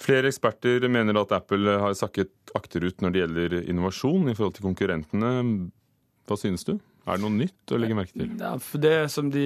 Flere 0.00 0.32
eksperter 0.32 0.88
mener 0.88 1.20
at 1.20 1.36
Apple 1.36 1.76
har 1.84 1.92
sakket 1.94 2.32
akterut 2.56 3.04
når 3.04 3.12
det 3.12 3.20
gjelder 3.22 3.60
innovasjon 3.60 4.32
i 4.32 4.34
forhold 4.34 4.56
til 4.56 4.70
konkurrentene. 4.72 5.36
Hva 6.24 6.40
synes 6.40 6.64
du? 6.64 6.78
Er 7.04 7.18
det 7.18 7.20
noe 7.20 7.36
nytt 7.36 7.68
å 7.74 7.76
legge 7.76 7.94
merke 7.98 8.16
til? 8.16 8.30
Ja, 8.40 8.54
for 8.64 8.80
Det 8.80 9.10
som 9.12 9.26
de 9.32 9.44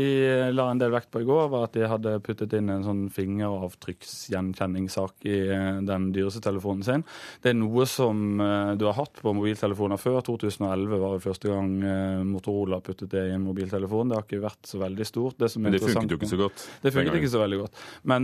la 0.55 0.69
en 0.71 0.79
del 0.79 0.93
vekt 0.95 1.11
på 1.11 1.21
i 1.25 1.27
går, 1.27 1.49
var 1.51 1.65
at 1.67 1.75
de 1.75 1.89
hadde 1.91 2.13
puttet 2.23 2.53
inn 2.55 2.71
en 2.71 2.85
sånn 2.87 3.11
fingeravtrykksgjenkjenningssak 3.15 5.27
i 5.27 5.51
eh, 5.51 5.81
den 5.89 6.13
dyreste 6.15 6.41
telefonen 6.45 6.85
sin. 6.87 7.03
Det 7.43 7.51
er 7.51 7.57
noe 7.59 7.87
som 7.91 8.41
eh, 8.45 8.79
du 8.79 8.85
har 8.87 8.95
hatt 9.01 9.19
på 9.19 9.33
mobiltelefoner 9.35 9.99
før. 9.99 10.21
2011 10.29 11.03
var 11.03 11.17
det 11.17 11.25
første 11.25 11.51
gang 11.51 11.83
eh, 11.83 12.23
Motorola 12.29 12.79
puttet 12.85 13.11
det 13.17 13.25
i 13.27 13.35
en 13.35 13.43
mobiltelefon. 13.49 14.09
Det 14.13 14.19
har 14.21 14.27
ikke 14.29 14.47
vært 14.47 14.71
så 14.71 14.79
veldig 14.85 15.07
stort. 15.11 15.35
Det 15.43 15.51
Men 15.59 15.75
det 15.75 15.83
funket 15.83 16.15
jo 16.15 16.19
ikke 16.21 16.31
så 16.31 16.39
godt. 16.45 16.59
Det 16.85 16.95
funket 16.95 17.19
ikke 17.19 17.35
så 17.35 17.43
veldig 17.43 17.59
godt. 17.65 17.75
Men 18.15 18.23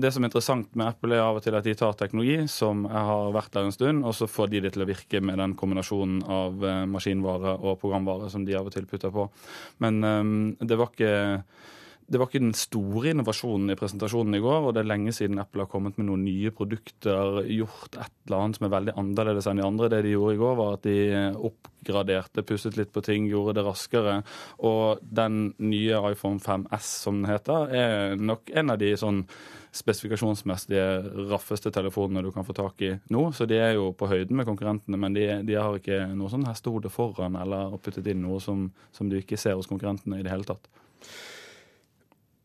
det 0.00 0.10
som 0.14 0.22
er 0.24 0.28
interessant 0.32 0.68
med 0.74 0.86
Apple, 0.90 1.14
er 1.14 1.22
av 1.22 1.36
og 1.38 1.42
til 1.44 1.54
at 1.54 1.66
de 1.66 1.74
tar 1.78 1.92
teknologi 1.98 2.38
som 2.50 2.84
har 2.90 3.32
vært 3.36 3.52
der 3.54 3.64
en 3.68 3.74
stund, 3.74 3.98
og 4.02 4.12
så 4.16 4.26
får 4.30 4.46
de 4.50 4.60
det 4.66 4.72
til 4.74 4.82
å 4.82 4.90
virke 4.90 5.18
med 5.22 5.38
den 5.38 5.54
kombinasjonen 5.58 6.22
av 6.26 6.52
maskinvare 6.90 7.52
og 7.60 7.80
programvare 7.82 8.30
som 8.32 8.44
de 8.46 8.55
av 8.60 8.68
og 8.68 8.74
til 8.74 8.88
putta 8.88 9.12
på. 9.14 9.28
Men 9.84 10.02
um, 10.04 10.36
det 10.60 10.78
var 10.78 10.92
ikke 10.92 11.14
det 12.06 12.20
var 12.20 12.28
ikke 12.28 12.42
den 12.44 12.54
store 12.54 13.10
innovasjonen 13.10 13.72
i 13.72 13.76
presentasjonen 13.78 14.38
i 14.38 14.42
går, 14.42 14.68
og 14.68 14.74
det 14.76 14.84
er 14.84 14.90
lenge 14.92 15.14
siden 15.14 15.40
Apple 15.42 15.64
har 15.64 15.70
kommet 15.72 15.96
med 15.98 16.06
noen 16.06 16.22
nye 16.22 16.52
produkter, 16.54 17.40
gjort 17.50 17.98
et 17.98 18.14
eller 18.28 18.44
annet 18.44 18.60
som 18.60 18.68
er 18.68 18.74
veldig 18.76 18.94
annerledes 19.02 19.48
enn 19.50 19.58
de 19.58 19.66
andre. 19.66 19.90
Det 19.90 20.02
de 20.06 20.14
gjorde 20.14 20.36
i 20.36 20.40
går, 20.40 20.54
var 20.60 20.76
at 20.76 20.86
de 20.86 20.96
oppgraderte, 21.50 22.46
pusset 22.46 22.78
litt 22.78 22.94
på 22.94 23.02
ting, 23.06 23.26
gjorde 23.30 23.56
det 23.58 23.66
raskere. 23.66 24.16
Og 24.70 25.02
den 25.02 25.50
nye 25.58 26.00
iPhone 26.12 26.42
5S, 26.42 26.94
som 27.08 27.20
den 27.20 27.30
heter, 27.32 27.74
er 27.74 28.18
nok 28.20 28.54
en 28.54 28.74
av 28.76 28.80
de 28.82 28.94
sånn 29.00 29.24
spesifikasjonsmessige 29.76 30.84
raffeste 31.28 31.72
telefonene 31.74 32.22
du 32.24 32.30
kan 32.32 32.46
få 32.46 32.54
tak 32.56 32.82
i 32.86 32.94
nå. 33.12 33.28
Så 33.34 33.50
de 33.50 33.58
er 33.60 33.74
jo 33.76 33.90
på 33.98 34.08
høyden 34.08 34.38
med 34.38 34.46
konkurrentene, 34.48 35.00
men 35.00 35.16
de, 35.16 35.26
de 35.46 35.58
har 35.58 35.76
ikke 35.76 36.04
noe 36.14 36.30
sånn 36.32 36.46
hestehode 36.48 36.92
foran 36.92 37.36
eller 37.42 37.74
puttet 37.82 38.06
inn 38.12 38.22
noe 38.24 38.38
som, 38.40 38.68
som 38.94 39.10
du 39.10 39.18
ikke 39.18 39.40
ser 39.40 39.58
hos 39.58 39.68
konkurrentene 39.70 40.20
i 40.20 40.26
det 40.26 40.32
hele 40.32 40.46
tatt. 40.48 40.70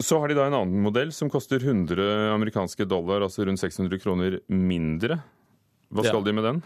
Så 0.02 0.18
har 0.20 0.32
de 0.32 0.38
da 0.38 0.48
en 0.50 0.58
annen 0.58 0.82
modell 0.82 1.12
som 1.14 1.30
koster 1.30 1.62
100 1.62 2.34
amerikanske 2.34 2.88
dollar, 2.90 3.22
altså 3.22 3.46
rundt 3.46 3.62
600 3.62 4.02
kroner 4.02 4.40
mindre. 4.50 5.20
Hva 5.92 6.06
skal 6.06 6.22
ja. 6.22 6.26
de 6.26 6.34
med 6.38 6.46
den? 6.48 6.60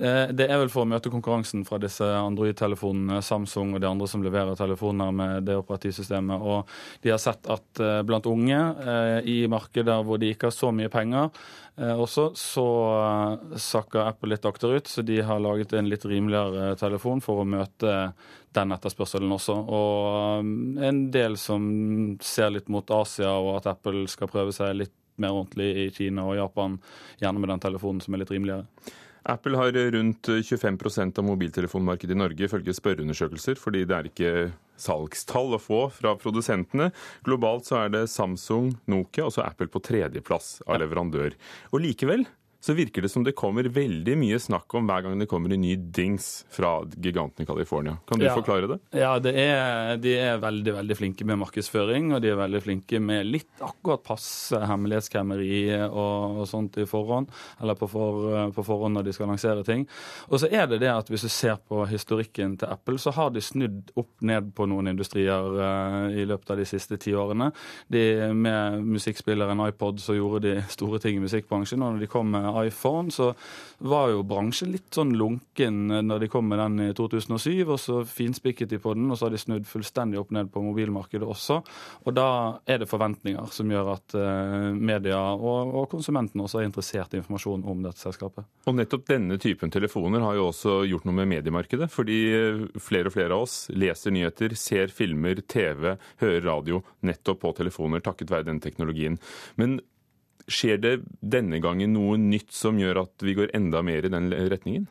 Eh, 0.00 0.30
det 0.32 0.46
er 0.48 0.60
vel 0.62 0.70
for 0.72 0.86
å 0.86 0.88
møte 0.88 1.12
konkurransen 1.12 1.66
fra 1.68 1.76
disse 1.82 2.06
Android-telefonene, 2.06 3.20
Samsung 3.24 3.74
og 3.76 3.82
de 3.82 3.88
andre 3.90 4.08
som 4.08 4.24
leverer 4.24 4.56
telefoner 4.56 5.12
med 5.12 5.48
det 5.48 5.58
operativsystemet. 5.60 6.40
Og 6.40 6.70
de 7.04 7.12
har 7.12 7.20
sett 7.20 7.48
at 7.52 7.82
eh, 7.82 8.00
blant 8.08 8.28
unge 8.30 8.60
eh, 8.60 9.18
i 9.28 9.38
markeder 9.52 10.04
hvor 10.06 10.20
de 10.20 10.32
ikke 10.32 10.48
har 10.48 10.56
så 10.56 10.72
mye 10.74 10.92
penger 10.92 11.28
også, 11.80 12.26
så 12.36 12.62
sakker 13.56 14.02
Apple 14.02 14.34
litt 14.34 14.44
akterut. 14.44 14.90
Så 14.90 15.00
de 15.06 15.14
har 15.24 15.40
laget 15.40 15.70
en 15.72 15.86
litt 15.88 16.02
rimeligere 16.04 16.74
telefon 16.76 17.22
for 17.24 17.40
å 17.40 17.46
møte 17.48 17.94
den 18.52 18.74
etterspørselen 18.74 19.32
også. 19.32 19.56
Og 19.64 20.84
en 20.84 21.00
del 21.14 21.38
som 21.40 21.64
ser 22.20 22.52
litt 22.52 22.68
mot 22.68 22.84
Asia, 22.92 23.32
og 23.32 23.62
at 23.62 23.70
Apple 23.72 24.04
skal 24.12 24.28
prøve 24.28 24.52
seg 24.52 24.76
litt 24.76 24.99
mer 25.22 25.36
ordentlig 25.36 25.70
i 25.84 25.86
Kina 25.94 26.26
og 26.28 26.38
Japan, 26.38 26.80
gjerne 27.20 27.42
med 27.42 27.52
den 27.54 27.62
telefonen 27.62 28.02
som 28.04 28.16
er 28.16 28.24
litt 28.24 28.34
rimeligere. 28.34 28.66
Apple 29.28 29.58
har 29.60 29.76
rundt 29.92 30.28
25% 30.32 31.18
av 31.20 31.24
mobiltelefonmarkedet 31.24 32.16
i 32.16 32.18
Norge, 32.18 32.46
ifølge 32.46 32.74
spørreundersøkelser, 32.76 33.60
fordi 33.60 33.84
det 33.84 33.96
er 33.96 34.08
ikke 34.08 34.32
salgstall 34.80 35.56
å 35.56 35.60
få 35.60 35.80
fra 35.92 36.14
produsentene. 36.16 36.88
Globalt 37.26 37.68
så 37.68 37.82
er 37.82 37.92
det 37.92 38.06
Samsung, 38.08 38.72
Nokia 38.88 39.28
og 39.28 39.34
så 39.36 39.44
Apple 39.44 39.68
på 39.68 39.82
tredjeplass 39.84 40.62
av 40.66 40.80
leverandør. 40.80 41.36
Og 41.74 41.84
likevel 41.84 42.24
så 42.60 42.74
virker 42.76 43.02
det 43.02 43.08
som 43.08 43.24
det 43.24 43.32
kommer 43.38 43.64
veldig 43.72 44.14
mye 44.20 44.38
snakk 44.40 44.74
om 44.76 44.88
hver 44.88 45.06
gang 45.06 45.20
det 45.20 45.28
kommer 45.30 45.54
en 45.54 45.62
ny 45.62 45.72
dings 45.80 46.44
fra 46.52 46.82
giganten 46.92 47.44
i 47.44 47.48
California. 47.48 47.96
Kan 48.08 48.20
du 48.20 48.26
ja. 48.26 48.34
forklare 48.36 48.68
det? 48.68 48.78
Ja, 49.00 49.14
det 49.22 49.32
er, 49.40 49.96
de 50.00 50.12
er 50.20 50.42
veldig 50.42 50.74
veldig 50.76 50.96
flinke 50.98 51.24
med 51.28 51.40
markedsføring, 51.40 52.12
og 52.12 52.20
de 52.20 52.32
er 52.34 52.40
veldig 52.40 52.60
flinke 52.64 53.00
med 53.00 53.30
litt 53.30 53.64
akkurat 53.64 54.04
passe 54.04 54.60
hemmelighetskremmeri 54.68 55.62
og, 55.86 56.40
og, 56.42 56.42
sånt 56.50 56.76
i 56.82 56.86
forhånd, 56.88 57.30
eller 57.62 57.78
på, 57.80 57.88
for, 57.88 58.28
på, 58.52 58.66
forhånd 58.66 58.98
når 58.98 59.08
de 59.08 59.16
skal 59.16 59.32
lansere 59.32 59.64
ting. 59.64 59.86
Og 60.28 60.42
så 60.42 60.50
er 60.52 60.68
det 60.68 60.82
det 60.84 60.92
at 60.92 61.08
hvis 61.08 61.24
du 61.24 61.32
ser 61.32 61.56
på 61.64 61.86
historikken 61.88 62.58
til 62.60 62.68
Apple, 62.68 63.00
så 63.00 63.14
har 63.16 63.32
de 63.32 63.44
snudd 63.44 63.94
opp 63.96 64.12
ned 64.26 64.52
på 64.56 64.68
noen 64.68 64.92
industrier 64.92 65.48
uh, 65.56 66.12
i 66.12 66.26
løpet 66.28 66.52
av 66.52 66.60
de 66.60 66.68
siste 66.68 67.00
ti 67.00 67.16
årene. 67.16 67.48
De, 67.88 68.04
med 68.36 68.84
musikkspilleren 68.84 69.64
iPod 69.70 70.04
så 70.04 70.18
gjorde 70.18 70.44
de 70.44 70.54
store 70.68 71.00
ting 71.00 71.16
i 71.16 71.24
musikkbransjen, 71.24 71.80
og 71.80 71.96
når 71.96 72.04
de 72.04 72.10
kom 72.10 72.28
med 72.34 72.49
iPhone, 72.64 73.12
så 73.14 73.32
var 73.80 74.10
jo 74.12 74.24
bransjen 74.26 74.72
litt 74.74 74.92
sånn 74.92 75.14
lunken 75.16 75.88
når 76.04 76.24
de 76.24 76.28
kom 76.32 76.48
med 76.50 76.60
den 76.60 76.90
i 76.90 76.94
2007. 76.96 77.64
Og 77.64 77.78
så 77.80 78.00
finspikket 78.08 78.70
de 78.72 78.80
på 78.82 78.94
den, 78.96 79.08
og 79.10 79.18
så 79.18 79.28
har 79.28 79.34
de 79.34 79.40
snudd 79.40 79.68
fullstendig 79.68 80.20
opp 80.20 80.32
ned 80.36 80.50
på 80.52 80.62
mobilmarkedet 80.64 81.26
også. 81.26 81.60
Og 82.04 82.16
da 82.16 82.28
er 82.68 82.82
det 82.82 82.90
forventninger 82.90 83.52
som 83.54 83.72
gjør 83.72 83.92
at 83.94 84.16
uh, 84.18 84.70
media 84.76 85.20
og, 85.34 85.74
og 85.80 85.88
konsumentene 85.92 86.44
også 86.44 86.60
er 86.60 86.68
interessert 86.68 87.14
i 87.14 87.20
informasjon 87.20 87.64
om 87.68 87.84
dette 87.86 88.02
selskapet. 88.02 88.46
Og 88.68 88.76
nettopp 88.76 89.06
denne 89.08 89.38
typen 89.40 89.72
telefoner 89.72 90.24
har 90.26 90.36
jo 90.38 90.48
også 90.50 90.80
gjort 90.90 91.08
noe 91.08 91.16
med 91.22 91.30
mediemarkedet. 91.32 91.90
Fordi 91.92 92.18
eh, 92.34 92.64
flere 92.80 93.10
og 93.10 93.16
flere 93.16 93.36
av 93.36 93.46
oss 93.46 93.62
leser 93.72 94.14
nyheter, 94.14 94.54
ser 94.58 94.92
filmer, 94.94 95.40
TV, 95.50 95.94
hører 96.22 96.44
radio 96.46 96.82
nettopp 97.06 97.40
på 97.44 97.54
telefoner 97.60 98.04
takket 98.04 98.32
være 98.32 98.50
den 98.50 98.60
teknologien. 98.62 99.18
Men 99.60 99.80
Skjer 100.48 100.80
det 100.80 100.94
denne 101.20 101.60
gangen 101.62 101.92
noe 101.96 102.16
nytt 102.20 102.54
som 102.54 102.78
gjør 102.80 103.04
at 103.04 103.26
vi 103.26 103.36
går 103.38 103.52
enda 103.56 103.82
mer 103.86 104.06
i 104.06 104.12
den 104.12 104.30
retningen? 104.32 104.88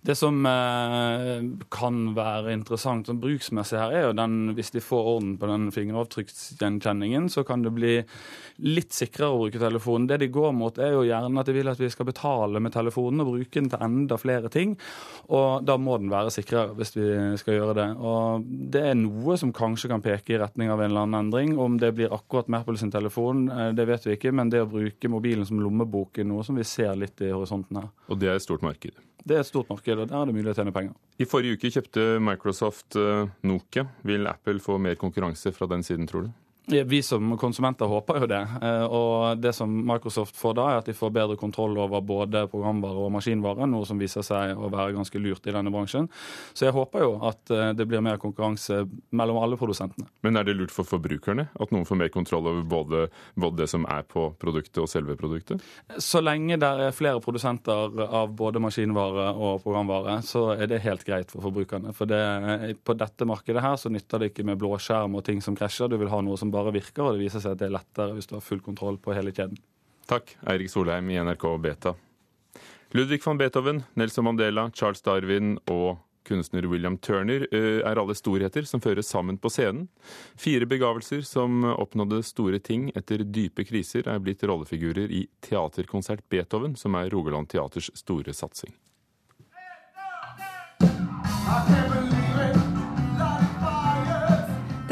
Det 0.00 0.16
som 0.16 0.46
eh, 0.48 1.42
kan 1.72 1.98
være 2.16 2.54
interessant 2.56 3.10
som 3.10 3.18
bruksmessig 3.20 3.76
her, 3.76 3.92
er 3.92 4.06
jo 4.08 4.16
den 4.16 4.54
hvis 4.56 4.72
de 4.72 4.80
får 4.84 5.10
orden 5.14 5.34
på 5.40 5.48
den 5.50 5.68
fingeravtrykksgjenkjenningen, 5.74 7.28
så 7.32 7.44
kan 7.44 7.64
det 7.64 7.74
bli 7.76 7.98
litt 8.64 8.96
sikrere 8.96 9.34
å 9.34 9.42
bruke 9.42 9.60
telefonen. 9.60 10.08
Det 10.08 10.20
de 10.22 10.30
går 10.32 10.54
mot, 10.56 10.80
er 10.80 10.94
jo 10.94 11.04
gjerne 11.04 11.42
at 11.42 11.50
de 11.50 11.56
vil 11.56 11.72
at 11.72 11.80
vi 11.80 11.90
skal 11.92 12.08
betale 12.08 12.62
med 12.62 12.72
telefonen 12.74 13.24
og 13.24 13.34
bruke 13.34 13.60
den 13.60 13.68
til 13.72 13.84
enda 13.84 14.18
flere 14.20 14.52
ting. 14.52 14.76
Og 15.28 15.66
da 15.68 15.76
må 15.80 15.98
den 16.00 16.12
være 16.12 16.32
sikrere 16.34 16.74
hvis 16.78 16.96
vi 16.96 17.10
skal 17.40 17.58
gjøre 17.58 17.76
det. 17.76 17.88
Og 18.00 18.48
det 18.72 18.86
er 18.90 18.98
noe 18.98 19.36
som 19.40 19.52
kanskje 19.56 19.92
kan 19.92 20.04
peke 20.04 20.34
i 20.34 20.40
retning 20.40 20.72
av 20.72 20.80
en 20.80 20.90
eller 20.90 21.06
annen 21.06 21.26
endring. 21.26 21.54
Om 21.60 21.76
det 21.82 21.92
blir 21.98 22.14
akkurat 22.14 22.48
med 22.48 22.68
sin 22.80 22.92
telefon, 22.92 23.48
eh, 23.50 23.72
det 23.76 23.88
vet 23.88 24.06
vi 24.06 24.16
ikke, 24.16 24.32
men 24.32 24.50
det 24.50 24.64
å 24.64 24.70
bruke 24.70 25.12
mobilen 25.12 25.46
som 25.46 25.60
lommebok 25.60 26.18
er 26.18 26.28
noe 26.28 26.44
som 26.46 26.56
vi 26.56 26.64
ser 26.64 26.96
litt 26.96 27.20
i 27.20 27.32
horisonten 27.34 27.82
her. 27.82 27.92
Og 28.08 28.20
det 28.20 28.30
er 28.30 28.40
et 28.40 28.48
stort 28.48 28.64
marked? 28.64 28.96
Det 29.24 29.36
er 29.36 29.42
et 29.42 29.48
stort 29.48 29.68
marked, 29.68 29.98
og 29.98 30.08
der 30.08 30.16
er 30.16 30.28
det 30.28 30.34
mulig 30.36 30.52
å 30.52 30.56
tjene 30.56 30.72
penger. 30.74 30.94
I 31.20 31.26
forrige 31.28 31.58
uke 31.58 31.72
kjøpte 31.74 32.04
Microsoft 32.24 32.96
eh, 32.98 33.28
Nokia. 33.46 33.86
Vil 34.08 34.28
Apple 34.30 34.62
få 34.64 34.78
mer 34.80 34.96
konkurranse 35.00 35.52
fra 35.56 35.68
den 35.70 35.84
siden, 35.86 36.08
tror 36.08 36.28
du? 36.28 36.30
Vi 36.70 37.02
som 37.02 37.36
konsumenter 37.38 37.88
håper 37.90 38.20
jo 38.22 38.28
det. 38.30 38.40
Eh, 38.62 38.84
og 38.86 39.40
det 39.42 39.52
som 39.56 39.70
Microsoft 39.86 40.36
får 40.38 40.54
da, 40.58 40.66
er 40.70 40.80
at 40.80 40.90
de 40.90 40.94
får 40.96 41.12
bedre 41.14 41.36
kontroll 41.40 41.76
over 41.80 42.02
både 42.04 42.44
programvare 42.50 43.06
og 43.06 43.10
maskinvare, 43.14 43.66
noe 43.70 43.86
som 43.88 43.98
viser 44.00 44.24
seg 44.26 44.54
å 44.54 44.70
være 44.70 44.94
ganske 44.96 45.22
lurt 45.22 45.46
i 45.50 45.54
denne 45.54 45.72
bransjen. 45.74 46.08
Så 46.54 46.68
jeg 46.68 46.76
håper 46.76 47.04
jo 47.04 47.16
at 47.26 47.52
eh, 47.54 47.72
det 47.76 47.86
blir 47.90 48.04
mer 48.04 48.20
konkurranse 48.22 48.84
mellom 49.16 49.40
alle 49.42 49.58
produsentene. 49.60 50.06
Men 50.26 50.38
er 50.38 50.46
det 50.46 50.56
lurt 50.58 50.74
for 50.74 50.88
forbrukerne 50.88 51.48
at 51.50 51.74
noen 51.74 51.88
får 51.88 52.00
mer 52.04 52.12
kontroll 52.14 52.46
over 52.50 52.62
både, 52.62 53.02
både 53.34 53.64
det 53.64 53.70
som 53.72 53.86
er 53.90 54.06
på 54.06 54.30
produktet 54.40 54.82
og 54.84 54.90
selve 54.90 55.18
produktet? 55.18 55.64
Så 55.98 56.22
lenge 56.22 56.60
det 56.60 56.70
er 56.70 56.96
flere 56.96 57.22
produsenter 57.24 57.98
av 58.06 58.30
både 58.36 58.62
maskinvare 58.62 59.30
og 59.34 59.64
programvare, 59.64 60.20
så 60.26 60.52
er 60.54 60.70
det 60.70 60.82
helt 60.86 61.04
greit 61.06 61.32
for 61.32 61.42
forbrukerne. 61.48 61.94
For 61.96 62.10
det, 62.10 62.76
på 62.86 62.94
dette 62.98 63.26
markedet 63.28 63.64
her 63.64 63.76
så 63.80 63.90
nytter 63.92 64.22
det 64.22 64.30
ikke 64.30 64.46
med 64.46 64.60
blå 64.60 64.76
skjerm 64.80 65.18
og 65.18 65.24
ting 65.26 65.42
som 65.44 65.56
krasjer. 65.58 65.90
Du 65.90 65.98
vil 66.00 66.12
ha 66.12 66.20
noe 66.24 66.38
som 66.40 66.52
bare 66.52 66.59
bare 66.60 66.76
virker, 66.76 67.06
og 67.06 67.16
det 67.16 67.24
viser 67.24 67.42
seg 67.42 67.56
at 67.56 67.64
det 67.64 67.70
er 67.70 67.76
lettere 67.80 68.14
hvis 68.16 68.30
du 68.30 68.36
har 68.36 68.44
full 68.44 68.62
kontroll 68.64 69.00
på 69.02 69.16
hele 69.16 69.34
kjeden. 69.34 69.58
Takk, 70.10 70.36
Eirik 70.50 70.70
Solheim 70.72 71.10
i 71.10 71.18
NRK 71.22 71.48
Beta. 71.62 71.96
Ludvig 72.92 73.20
van 73.22 73.38
Beethoven, 73.38 73.84
Nelson 73.94 74.26
Mandela, 74.26 74.70
Charles 74.74 75.02
Darwin 75.06 75.58
og 75.70 76.00
kunstner 76.26 76.66
William 76.66 76.96
Turner 76.98 77.46
er 77.54 77.98
alle 77.98 78.14
storheter 78.18 78.66
som 78.68 78.82
føres 78.82 79.08
sammen 79.10 79.38
på 79.40 79.50
scenen. 79.52 79.86
Fire 80.38 80.66
begavelser 80.68 81.22
som 81.26 81.64
oppnådde 81.70 82.22
store 82.26 82.60
ting 82.62 82.90
etter 82.98 83.24
dype 83.24 83.64
kriser, 83.68 84.06
er 84.10 84.22
blitt 84.22 84.44
rollefigurer 84.46 85.10
i 85.10 85.24
Teaterkonsert 85.46 86.26
Beethoven, 86.30 86.76
som 86.76 86.98
er 86.98 87.10
Rogaland 87.14 87.50
Teaters 87.50 87.90
store 87.98 88.34
satsing. 88.36 88.74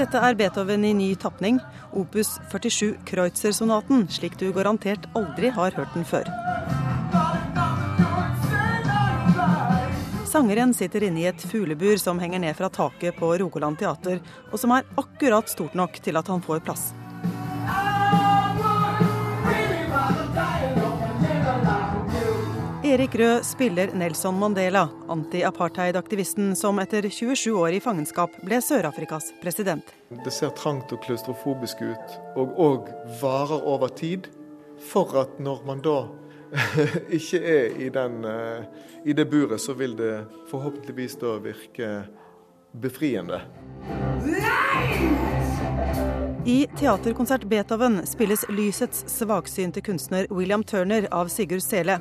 Dette 0.08 0.24
er 0.24 0.36
Beethoven 0.40 0.86
i 0.88 0.94
ny 0.96 1.06
tapning, 1.20 1.58
opus 1.92 2.30
47 2.48 2.94
Kreutzer-sonaten, 3.04 4.06
slik 4.08 4.38
du 4.40 4.46
garantert 4.56 5.04
aldri 5.12 5.50
har 5.52 5.74
hørt 5.76 5.92
den 5.92 6.06
før. 6.08 6.30
Sangeren 10.32 10.72
sitter 10.72 11.04
inne 11.10 11.20
i 11.20 11.26
et 11.28 11.44
fuglebur 11.50 12.00
som 12.00 12.22
henger 12.24 12.40
ned 12.40 12.56
fra 12.56 12.72
taket 12.72 13.20
på 13.20 13.34
Rogaland 13.42 13.76
teater, 13.84 14.22
og 14.48 14.56
som 14.56 14.72
er 14.78 14.88
akkurat 14.96 15.52
stort 15.52 15.76
nok 15.76 16.00
til 16.00 16.16
at 16.16 16.32
han 16.32 16.40
får 16.40 16.64
plass. 16.64 16.86
Erik 22.88 23.14
Rød 23.14 23.42
spiller 23.44 23.90
Nelson 23.92 24.38
Mandela, 24.38 24.88
anti-apartheid-aktivisten 25.08 26.56
som 26.56 26.78
etter 26.78 27.04
27 27.10 27.52
år 27.52 27.74
i 27.76 27.80
fangenskap 27.84 28.38
ble 28.40 28.62
Sør-Afrikas 28.64 29.26
president. 29.42 29.90
Det 30.24 30.32
ser 30.32 30.54
trangt 30.56 30.94
og 30.96 31.02
klaustrofobisk 31.04 31.82
ut, 31.84 32.16
og 32.40 32.56
òg 32.56 32.88
varer 33.20 33.68
over 33.68 33.92
tid. 33.92 34.30
For 34.88 35.12
at 35.20 35.36
når 35.36 35.60
man 35.68 35.84
da 35.84 35.98
ikke 37.18 37.42
er 37.44 37.76
i, 37.76 37.92
den, 37.92 38.24
eh, 38.24 38.64
i 39.04 39.12
det 39.12 39.28
buret, 39.28 39.60
så 39.60 39.76
vil 39.76 39.92
det 39.98 40.24
forhåpentligvis 40.48 41.20
da 41.20 41.36
virke 41.44 41.92
befriende. 42.72 43.42
I 46.48 46.62
teaterkonsert 46.78 47.44
Beethoven 47.44 48.06
spilles 48.08 48.48
lysets 48.48 49.04
svaksynte 49.12 49.84
kunstner 49.84 50.30
William 50.32 50.64
Turner 50.64 51.12
av 51.12 51.28
Sigurd 51.28 51.60
Sele. 51.60 52.00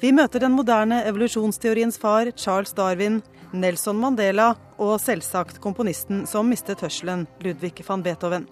Vi 0.00 0.10
møter 0.10 0.42
den 0.42 0.54
moderne 0.56 1.02
evolusjonsteoriens 1.06 1.98
far, 1.98 2.30
Charles 2.36 2.72
Darwin, 2.72 3.22
Nelson 3.52 4.00
Mandela 4.00 4.54
og 4.78 4.98
selvsagt 5.00 5.60
komponisten 5.62 6.24
som 6.26 6.48
mistet 6.50 6.82
hørselen, 6.82 7.26
Ludvig 7.44 7.84
van 7.88 8.02
Beethoven. 8.02 8.48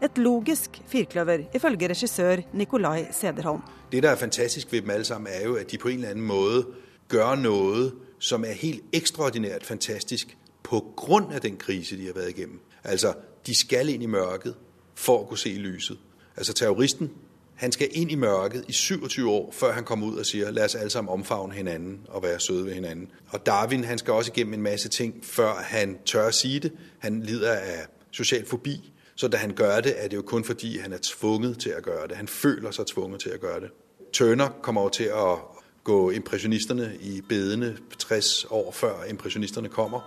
Et 0.00 0.18
logisk 0.18 0.80
firkløver, 0.88 1.44
ifølge 1.54 1.88
regissør 1.88 2.40
Nicolai 2.52 3.04
Sederholm. 3.12 3.60
Det 3.92 4.02
der 4.02 4.10
er 4.10 4.16
fantastisk 4.16 4.72
ved 4.72 4.82
dem 4.82 4.90
alle 4.90 5.04
sammen, 5.04 5.32
er 5.32 5.44
jo 5.44 5.56
at 5.56 5.70
de 5.70 5.78
på 5.78 5.88
en 5.88 5.94
eller 5.98 6.10
annen 6.10 6.26
måte 6.26 6.64
gjør 7.10 7.34
noe 7.36 7.90
som 8.18 8.44
er 8.44 8.56
helt 8.56 8.84
ekstraordinært 8.92 9.66
fantastisk 9.66 10.36
pga. 10.62 11.38
den 11.42 11.56
krise 11.56 11.96
de 11.96 12.06
har 12.06 12.14
vært 12.14 12.38
igjennom. 12.38 12.60
Altså, 12.84 13.12
de 13.46 13.54
skal 13.54 13.88
inn 13.88 14.02
i 14.02 14.06
mørket 14.06 14.54
for 14.94 15.22
å 15.22 15.26
kunne 15.26 15.38
se 15.38 15.52
lyset. 15.58 15.98
Altså 16.36 16.52
terroristen 16.52 17.10
han 17.60 17.72
skal 17.72 17.88
inn 17.92 18.10
i 18.10 18.14
mørket 18.14 18.64
i 18.68 18.72
27 18.72 19.30
år, 19.30 19.52
før 19.52 19.72
han 19.72 19.84
kommer 19.84 20.06
ut 20.06 20.18
og 20.18 20.26
sier 20.26 20.50
lad 20.50 20.64
os 20.64 20.74
alle 20.74 20.90
sammen 20.90 21.12
omfavne 21.12 21.54
hinanden 21.54 22.06
og 22.08 22.22
være 22.22 22.40
søde 22.40 22.64
ved 22.64 22.74
hinanden. 22.74 23.10
Og 23.28 23.46
Darwin 23.46 23.84
han 23.84 23.98
skal 23.98 24.14
også 24.14 24.30
igennem 24.34 24.54
en 24.54 24.62
masse 24.62 24.88
ting, 24.88 25.24
før 25.24 25.54
han 25.64 25.98
tør 26.06 26.28
å 26.28 26.30
si 26.32 26.58
det. 26.58 26.72
Han 26.98 27.22
lider 27.22 27.52
av 27.52 27.90
social 28.10 28.46
fobi, 28.46 28.92
så 29.16 29.28
da 29.28 29.36
han 29.36 29.52
gjør 29.52 29.80
det, 29.80 29.94
er 29.96 30.08
det 30.08 30.16
jo 30.16 30.22
kun 30.22 30.44
fordi 30.44 30.78
han 30.78 30.92
er 30.92 30.98
tvunget 31.02 31.58
til 31.58 31.72
å 31.76 31.82
gjøre 31.86 32.08
det. 32.08 32.16
Han 32.16 32.28
føler 32.28 32.70
seg 32.70 32.86
tvunget 32.86 33.20
til 33.20 33.36
å 33.36 33.38
gjøre 33.42 33.60
det. 33.60 33.70
Turner 34.12 34.48
kommer 34.62 34.82
jo 34.82 34.88
til 34.88 35.12
å 35.12 35.28
gå 35.84 36.10
impressionisterne 36.10 36.92
i 37.00 37.20
bedene 37.28 37.76
60 37.98 38.46
år 38.50 38.72
før 38.72 39.04
impressionisterne 39.10 39.68
kommer. 39.68 40.00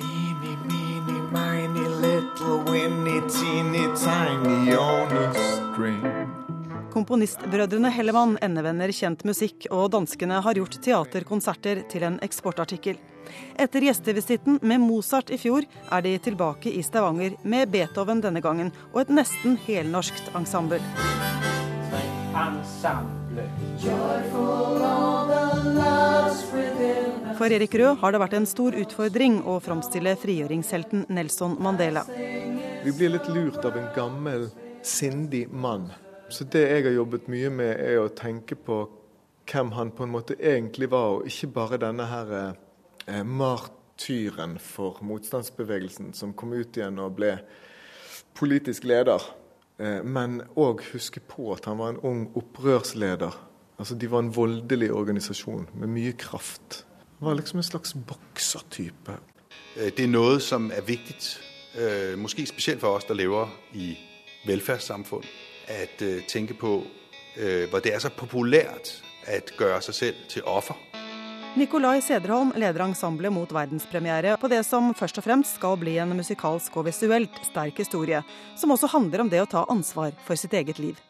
Eeny, 0.00 0.54
meeny, 0.70 1.18
miny, 1.34 1.88
little, 2.06 2.62
winny, 2.70 3.20
teeny, 3.28 3.84
tiny, 3.96 4.76
on 4.76 5.12
a 5.12 5.34
string. 5.34 6.19
Komponistbrødrene 7.00 7.88
Hellemann 7.94 8.34
endevender 8.44 8.90
kjent 8.92 9.22
musikk, 9.24 9.64
og 9.72 9.86
danskene 9.94 10.42
har 10.44 10.58
gjort 10.58 10.74
teaterkonserter 10.84 11.78
til 11.88 12.02
en 12.04 12.18
eksportartikkel. 12.20 12.98
Etter 13.56 13.86
gjestevisitten 13.86 14.58
med 14.60 14.82
Mozart 14.82 15.30
i 15.32 15.38
fjor, 15.40 15.64
er 15.64 16.04
de 16.04 16.12
tilbake 16.20 16.68
i 16.68 16.82
Stavanger 16.84 17.38
med 17.40 17.70
Beethoven 17.72 18.20
denne 18.20 18.42
gangen, 18.44 18.68
og 18.92 19.00
et 19.00 19.12
nesten 19.16 19.56
helnorskt 19.64 20.28
ensemble. 20.36 20.82
For 27.40 27.56
Erik 27.56 27.78
Rød 27.80 27.96
har 28.04 28.12
det 28.12 28.22
vært 28.26 28.38
en 28.42 28.50
stor 28.52 28.76
utfordring 28.82 29.40
å 29.48 29.56
framstille 29.64 30.12
frigjøringshelten 30.20 31.08
Nelson 31.08 31.56
Mandela. 31.64 32.04
Vi 32.84 32.92
blir 32.92 33.16
litt 33.16 33.32
lurt 33.32 33.64
av 33.64 33.80
en 33.80 33.90
gammel, 33.96 34.48
sindig 34.84 35.46
mann 35.48 35.88
så 36.32 36.44
det 36.44 36.62
jeg 36.62 36.84
har 36.84 36.96
jobbet 36.96 37.28
mye 37.30 37.50
med, 37.52 37.72
er 37.80 38.00
å 38.00 38.10
tenke 38.14 38.56
på 38.56 38.82
hvem 39.50 39.72
han 39.74 39.90
på 39.94 40.06
en 40.06 40.12
måte 40.14 40.36
egentlig 40.38 40.90
var, 40.90 41.18
og 41.18 41.26
ikke 41.28 41.50
bare 41.54 41.80
denne 41.82 42.06
her 42.06 42.32
eh, 42.40 43.24
martyren 43.26 44.58
for 44.62 45.00
motstandsbevegelsen 45.06 46.12
som 46.14 46.34
kom 46.34 46.54
ut 46.54 46.76
igjen 46.76 47.00
og 47.02 47.16
ble 47.18 47.34
politisk 48.38 48.86
leder. 48.88 49.24
Eh, 49.80 50.00
men 50.04 50.40
òg 50.54 50.84
huske 50.92 51.22
på 51.24 51.50
at 51.56 51.66
han 51.70 51.80
var 51.80 51.94
en 51.94 52.02
ung 52.06 52.22
opprørsleder. 52.38 53.36
Altså 53.80 53.96
De 53.96 54.10
var 54.10 54.24
en 54.24 54.34
voldelig 54.36 54.92
organisasjon 54.92 55.68
med 55.74 55.88
mye 55.88 56.12
kraft. 56.12 56.84
Han 57.18 57.30
var 57.30 57.38
liksom 57.40 57.60
en 57.60 57.70
slags 57.70 57.94
boksertype. 57.94 59.18
Eh, 59.76 59.90
det 59.90 60.06
er 60.06 60.12
noe 60.12 60.38
som 60.40 60.70
er 60.70 60.86
viktig, 60.86 61.16
eh, 61.74 62.18
måske 62.18 62.46
spesielt 62.46 62.80
for 62.80 63.00
oss 63.00 63.08
som 63.08 63.16
lever 63.16 63.48
i 63.74 63.96
velferdssamfunn 64.46 65.26
at 65.70 66.02
uh, 66.02 66.18
tenke 66.28 66.56
på 66.58 66.80
uh, 66.82 67.64
hvor 67.70 67.84
det 67.84 67.94
er 67.94 68.02
så 68.02 68.10
populært 68.10 68.98
å 69.30 69.38
gjøre 69.38 69.82
seg 69.84 69.94
selv 69.94 70.22
til 70.32 70.46
offer. 70.48 70.78
Nikolai 71.58 71.98
Sederholm 71.98 72.52
leder 72.54 72.84
ensemblet 72.84 73.32
mot 73.34 73.50
verdenspremiere 73.50 74.36
på 74.38 74.48
det 74.52 74.60
som 74.62 74.92
først 74.94 75.18
og 75.18 75.24
fremst 75.26 75.56
skal 75.58 75.74
bli 75.80 75.96
en 75.98 76.14
musikalsk 76.14 76.76
og 76.78 76.86
visuelt 76.86 77.40
sterk 77.42 77.80
historie, 77.82 78.20
som 78.54 78.70
også 78.70 78.92
handler 78.92 79.24
om 79.24 79.30
det 79.32 79.40
å 79.42 79.48
ta 79.50 79.64
ansvar 79.72 80.14
for 80.26 80.38
sitt 80.38 80.54
eget 80.54 80.78
liv. 80.78 81.00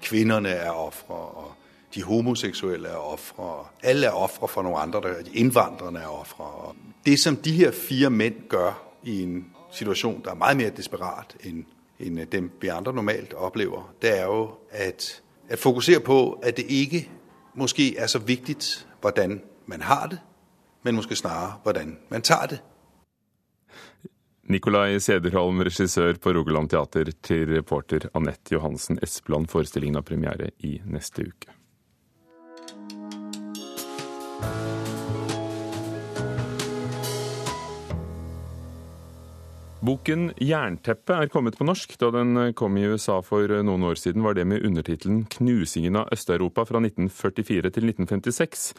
Kvinnene 0.00 0.52
er 0.62 0.70
ofre, 0.70 1.18
og 1.42 1.50
de 1.90 2.04
homoseksuelle 2.06 2.92
er 2.94 3.02
ofre. 3.02 3.48
Alle 3.82 4.06
er 4.12 4.14
ofre 4.14 4.46
for 4.48 4.62
noen 4.62 4.78
andre. 4.78 5.16
Innvandrerne 5.34 6.04
er 6.06 6.14
ofre. 6.14 6.70
Det 7.02 7.18
som 7.18 7.40
de 7.42 7.56
her 7.58 7.74
fire 7.74 8.12
menn 8.14 8.44
gjør 8.46 8.78
i 9.10 9.22
en 9.24 9.36
situasjon 9.74 10.20
der 10.22 10.36
er 10.36 10.38
mye 10.38 10.58
mer 10.62 10.72
desperat 10.76 11.34
enn 11.42 11.64
enn 12.00 12.26
dem 12.32 12.50
vi 12.60 12.68
andre 12.68 12.92
normalt 12.92 13.34
oplever, 13.34 13.94
det 14.02 14.18
er 14.18 14.24
jo 14.24 14.50
at, 14.70 15.22
at 15.48 15.58
fokusere 15.58 16.00
på 16.00 16.32
at 16.42 16.56
det 16.56 16.64
ikke 16.68 17.10
måske 17.54 17.96
er 17.96 18.06
så 18.06 18.18
viktig 18.18 18.56
hvordan 19.00 19.42
man 19.66 19.82
har 19.82 20.06
det, 20.06 20.18
men 20.82 20.94
måske 20.94 21.16
snarere 21.16 21.54
hvordan 21.62 21.98
man 22.08 22.22
tar 22.22 22.46
det. 22.46 22.60
Nikolai 24.50 24.98
Sederholm, 24.98 25.60
regissør 25.60 26.16
på 26.22 26.30
Rogaland 26.30 26.68
Teater, 26.68 27.12
til 27.22 27.54
reporter 27.54 28.08
Anette 28.14 28.52
Johansen 28.52 28.98
Espeland. 29.02 29.46
Forestillingen 29.46 29.94
har 29.94 30.02
premiere 30.02 30.50
i 30.58 30.80
neste 30.84 31.22
uke. 31.22 31.59
Boken 39.80 40.34
'Jernteppe' 40.36 41.22
er 41.22 41.30
kommet 41.32 41.56
på 41.56 41.64
norsk. 41.64 41.94
Da 41.96 42.10
den 42.12 42.52
kom 42.52 42.74
i 42.76 42.84
USA 42.84 43.22
for 43.24 43.48
noen 43.48 43.86
år 43.88 43.96
siden, 43.96 44.20
var 44.20 44.34
det 44.36 44.44
med 44.44 44.60
undertittelen 44.60 45.24
'Knusingen 45.24 45.96
av 45.96 46.12
Øst-Europa 46.12 46.66
fra 46.68 46.82
1944 46.84 47.70
til 47.72 47.88
1956'. 47.88 48.74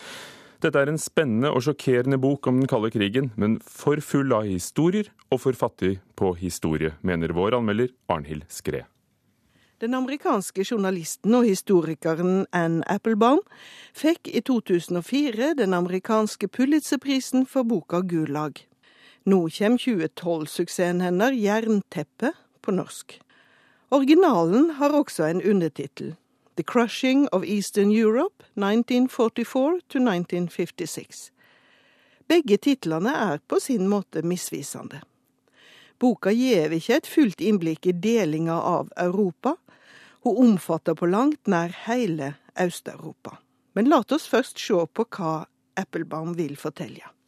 Dette 0.62 0.78
er 0.78 0.92
en 0.92 1.02
spennende 1.02 1.50
og 1.50 1.64
sjokkerende 1.66 2.22
bok 2.22 2.46
om 2.46 2.60
den 2.60 2.70
kalde 2.70 2.92
krigen, 2.94 3.32
men 3.36 3.58
for 3.66 3.98
full 3.98 4.32
av 4.32 4.46
historier 4.46 5.10
og 5.32 5.42
for 5.42 5.54
fattig 5.58 6.00
på 6.16 6.36
historie, 6.38 6.94
mener 7.02 7.34
vår 7.34 7.58
anmelder 7.58 7.90
Arnhild 8.08 8.46
Skred. 8.48 8.86
Den 9.82 9.96
amerikanske 9.98 10.62
journalisten 10.62 11.34
og 11.34 11.50
historikeren 11.50 12.46
Ann 12.54 12.84
Applebaum 12.86 13.42
fikk 13.98 14.30
i 14.30 14.42
2004 14.46 15.56
den 15.58 15.74
amerikanske 15.74 16.48
Pulitzerprisen 16.48 17.48
for 17.48 17.64
boka 17.64 18.06
Gulag. 18.06 18.68
Nå 19.24 19.50
kommer 19.50 19.78
2012-suksessen 19.78 21.02
hennes 21.02 21.36
Jernteppet 21.38 22.34
på 22.62 22.72
norsk. 22.74 23.22
Originalen 23.94 24.72
har 24.80 24.90
også 24.98 25.24
en 25.24 25.42
undertittel. 25.42 26.16
The 26.56 26.64
Crushing 26.64 27.28
of 27.32 27.44
Eastern 27.46 27.92
Europe 27.92 28.44
1944-1956. 28.56 31.32
Begge 32.28 32.58
titlene 32.58 33.14
er 33.14 33.38
på 33.48 33.60
sin 33.60 33.88
måte 33.88 34.22
misvisende. 34.26 35.02
Boka 36.02 36.32
gir 36.34 36.72
ikke 36.74 36.96
et 36.98 37.08
fullt 37.08 37.42
innblikk 37.46 37.86
i 37.86 37.94
delinga 37.94 38.58
av 38.58 38.90
Europa. 38.98 39.56
Hun 40.26 40.38
omfatter 40.48 40.98
på 40.98 41.06
langt 41.06 41.46
nær 41.46 41.70
hele 41.86 42.34
Øst-Europa. 42.58 43.38
Men 43.74 43.86
la 43.86 44.02
oss 44.02 44.28
først 44.28 44.58
se 44.58 44.74
på 44.74 45.06
hva 45.14 45.46
Applebaum 45.78 46.34
vil 46.38 46.58
fortelle. 46.58 47.21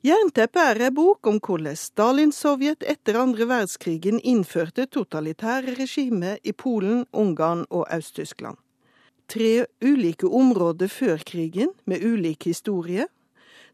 Jernteppet 0.00 0.62
er 0.64 0.78
ei 0.86 0.92
bok 0.96 1.28
om 1.28 1.36
hvordan 1.44 1.76
Stalin-Sovjet 1.76 2.86
etter 2.88 3.18
andre 3.20 3.44
verdenskrigen 3.44 4.16
innførte 4.24 4.86
totalitære 4.88 5.74
regimer 5.76 6.38
i 6.40 6.54
Polen, 6.56 7.02
Ungarn 7.12 7.66
og 7.68 7.84
Øst-Tyskland. 7.92 8.56
Tre 9.28 9.66
ulike 9.84 10.24
områder 10.24 10.88
før 10.88 11.20
krigen, 11.20 11.74
med 11.84 12.00
ulik 12.00 12.48
historie, 12.48 13.10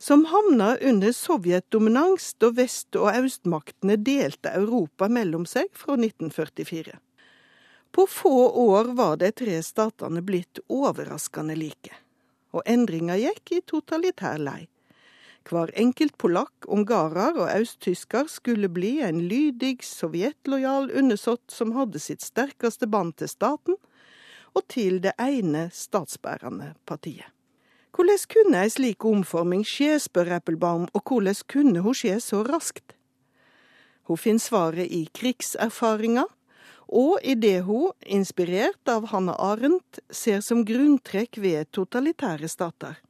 som 0.02 0.26
havna 0.26 0.74
under 0.82 1.14
sovjetdominans 1.14 2.34
da 2.42 2.50
vest- 2.50 2.98
og 2.98 3.14
østmaktene 3.14 3.94
delte 3.94 4.50
Europa 4.50 5.06
mellom 5.06 5.46
seg 5.46 5.70
fra 5.78 5.94
1944. 5.94 6.98
På 7.94 8.10
få 8.10 8.38
år 8.66 8.96
var 8.98 9.20
de 9.22 9.30
tre 9.30 9.62
statene 9.62 10.26
blitt 10.26 10.58
overraskende 10.66 11.54
like, 11.54 11.94
og 12.50 12.66
endringa 12.66 13.14
gikk 13.14 13.60
i 13.60 13.62
totalitær 13.62 14.42
lei. 14.42 14.64
Hver 15.46 15.70
enkelt 15.78 16.16
polakk, 16.18 16.66
ungarer 16.66 17.36
og 17.38 17.50
østtysker 17.52 18.26
skulle 18.26 18.66
bli 18.72 18.96
en 19.06 19.20
lydig, 19.30 19.78
sovjetlojal 19.86 20.90
undersått 20.90 21.54
som 21.54 21.76
hadde 21.76 22.02
sitt 22.02 22.24
sterkeste 22.26 22.88
bånd 22.90 23.14
til 23.20 23.30
staten 23.30 23.78
og 24.56 24.64
til 24.72 24.98
det 25.04 25.12
ene 25.22 25.68
statsbærende 25.70 26.72
partiet. 26.88 27.30
Hvordan 27.94 28.24
kunne 28.28 28.64
ei 28.66 28.72
slik 28.72 29.06
omforming 29.08 29.62
skje, 29.64 29.94
spør 30.02 30.34
Applebaum, 30.40 30.88
og 30.92 31.06
hvordan 31.06 31.38
kunne 31.48 31.84
hun 31.84 31.94
skje 31.96 32.18
så 32.20 32.42
raskt? 32.44 32.96
Hun 34.10 34.20
finner 34.20 34.42
svaret 34.42 34.90
i 34.92 35.06
krigserfaringa, 35.14 36.26
og 36.86 37.22
i 37.22 37.34
det 37.38 37.62
hun, 37.66 37.94
inspirert 38.02 38.90
av 38.90 39.08
Hanne 39.14 39.32
Arendt, 39.38 40.02
ser 40.10 40.42
som 40.44 40.60
grunntrekk 40.66 41.40
ved 41.40 41.70
totalitære 41.74 42.50
stater. 42.52 43.00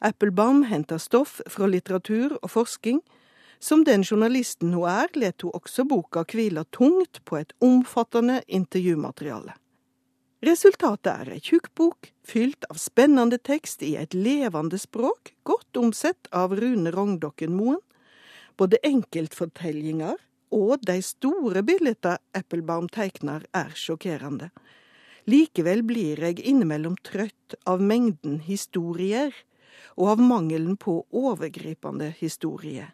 Applebaum 0.00 0.62
henter 0.70 0.98
stoff 1.02 1.40
fra 1.50 1.66
litteratur 1.66 2.36
og 2.38 2.50
forskning. 2.52 3.00
Som 3.58 3.82
den 3.84 4.04
journalisten 4.06 4.74
hun 4.76 4.86
er, 4.86 5.08
let 5.18 5.42
hun 5.42 5.56
også 5.58 5.84
boka 5.90 6.22
hvile 6.30 6.62
tungt 6.70 7.18
på 7.26 7.40
et 7.40 7.54
omfattende 7.64 8.42
intervjumateriale. 8.46 9.56
Resultatet 10.46 11.10
er 11.10 11.32
ei 11.34 11.40
tjukk 11.42 11.72
bok, 11.74 12.12
fylt 12.22 12.62
av 12.70 12.78
spennende 12.78 13.40
tekst 13.42 13.82
i 13.82 13.96
et 13.98 14.14
levende 14.14 14.78
språk, 14.78 15.32
godt 15.42 15.80
omsett 15.80 16.30
av 16.30 16.54
Rune 16.54 16.92
Rogndokken 16.94 17.56
Moen. 17.58 17.82
Både 18.54 18.78
enkeltfortellinger 18.86 20.14
og 20.54 20.78
de 20.86 21.00
store 21.02 21.64
bildene 21.66 22.14
Applebaum 22.38 22.86
tegner, 22.94 23.42
er 23.50 23.74
sjokkerende. 23.74 24.52
Likevel 25.28 25.82
blir 25.84 26.22
jeg 26.22 26.38
innimellom 26.46 26.94
trøtt 27.04 27.58
av 27.68 27.82
mengden 27.82 28.38
historier 28.46 29.34
og 29.96 30.14
av 30.14 30.22
mangelen 30.22 30.76
på 30.76 31.00
overgripende 31.10 32.12
historie. 32.18 32.90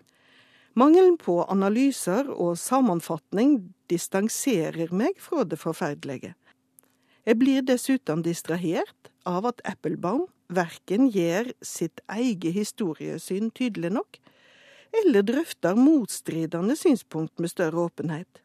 Mangelen 0.75 1.16
på 1.20 1.38
analyser 1.47 2.31
og 2.35 2.57
sammenfatning 2.59 3.61
distanserer 3.90 4.90
meg 4.90 5.20
fra 5.23 5.44
det 5.47 5.61
forferdelige. 5.62 6.35
Jeg 7.25 7.38
blir 7.40 7.62
dessuten 7.62 8.25
distrahert 8.27 9.12
av 9.25 9.47
at 9.49 9.62
Applebaum 9.64 10.27
verken 10.53 11.09
gjør 11.14 11.53
sitt 11.64 12.03
eget 12.12 12.53
historiesyn 12.57 13.53
tydelig 13.55 13.94
nok, 13.94 14.18
eller 15.05 15.25
drøfter 15.27 15.79
motstridende 15.79 16.77
synspunkt 16.79 17.38
med 17.38 17.51
større 17.51 17.87
åpenhet. 17.88 18.40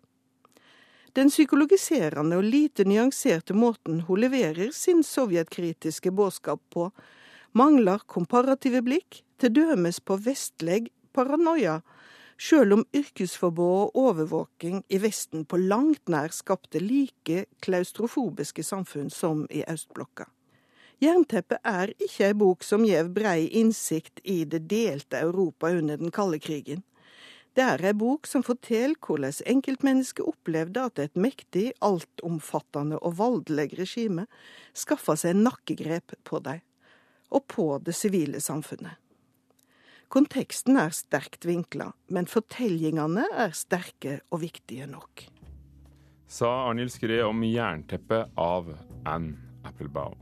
Den 1.18 1.30
psykologiserende 1.34 2.38
og 2.38 2.46
lite 2.46 2.86
nyanserte 2.86 3.56
måten 3.58 4.04
hun 4.08 4.22
leverer 4.22 4.70
sin 4.74 5.02
sovjetkritiske 5.04 6.14
budskap 6.14 6.62
på, 6.74 6.90
mangler 7.58 8.04
komparative 8.08 8.82
blikk, 8.86 9.24
til 9.40 9.54
dømes 9.56 10.02
på 10.04 10.18
vestleg 10.20 10.90
paranoia, 11.16 11.80
sjøl 12.40 12.76
om 12.78 12.84
yrkesforbud 12.96 13.76
og 13.76 14.00
overvåking 14.00 14.84
i 14.88 15.00
Vesten 15.04 15.46
på 15.46 15.60
langt 15.60 16.12
nær 16.12 16.32
skapte 16.36 16.82
like 16.84 17.46
klaustrofobiske 17.64 18.64
samfunn 18.64 19.10
som 19.12 19.46
i 19.52 19.64
østblokka. 19.68 20.30
Jernteppet 21.00 21.64
er 21.64 21.94
ikke 21.96 22.28
ei 22.28 22.36
bok 22.36 22.64
som 22.68 22.84
gjev 22.84 23.12
brei 23.16 23.48
innsikt 23.56 24.20
i 24.28 24.44
det 24.44 24.66
delte 24.72 25.22
Europa 25.24 25.72
under 25.72 26.00
den 26.00 26.12
kalde 26.12 26.42
krigen. 26.44 26.84
Det 27.56 27.64
er 27.64 27.84
ei 27.88 27.96
bok 27.96 28.28
som 28.28 28.44
forteller 28.46 29.00
hvordan 29.00 29.40
enkeltmennesket 29.56 30.28
opplevde 30.28 30.84
at 30.92 31.00
et 31.00 31.16
mektig, 31.16 31.72
altomfattende 31.84 33.00
og 33.00 33.18
voldelig 33.20 33.72
regime 33.80 34.28
skaffa 34.76 35.16
seg 35.20 35.40
nakkegrep 35.40 36.20
på 36.28 36.44
dem 36.44 36.60
og 37.30 37.46
på 37.52 37.68
det 37.86 37.96
sivile 37.98 38.42
samfunnet. 38.44 38.98
Konteksten 40.10 40.80
er 40.82 40.94
sterkt 40.96 41.46
vinkla, 41.46 41.92
men 42.10 42.26
fortellingene 42.30 43.28
er 43.30 43.54
sterke 43.54 44.22
og 44.34 44.42
viktige 44.42 44.88
nok. 44.90 45.28
Sa 46.30 46.50
Arnhild 46.70 46.94
Skred 46.94 47.22
om 47.28 47.44
jernteppet 47.46 48.34
av 48.38 48.74
Anne 49.06 49.38
Applebaum. 49.66 50.18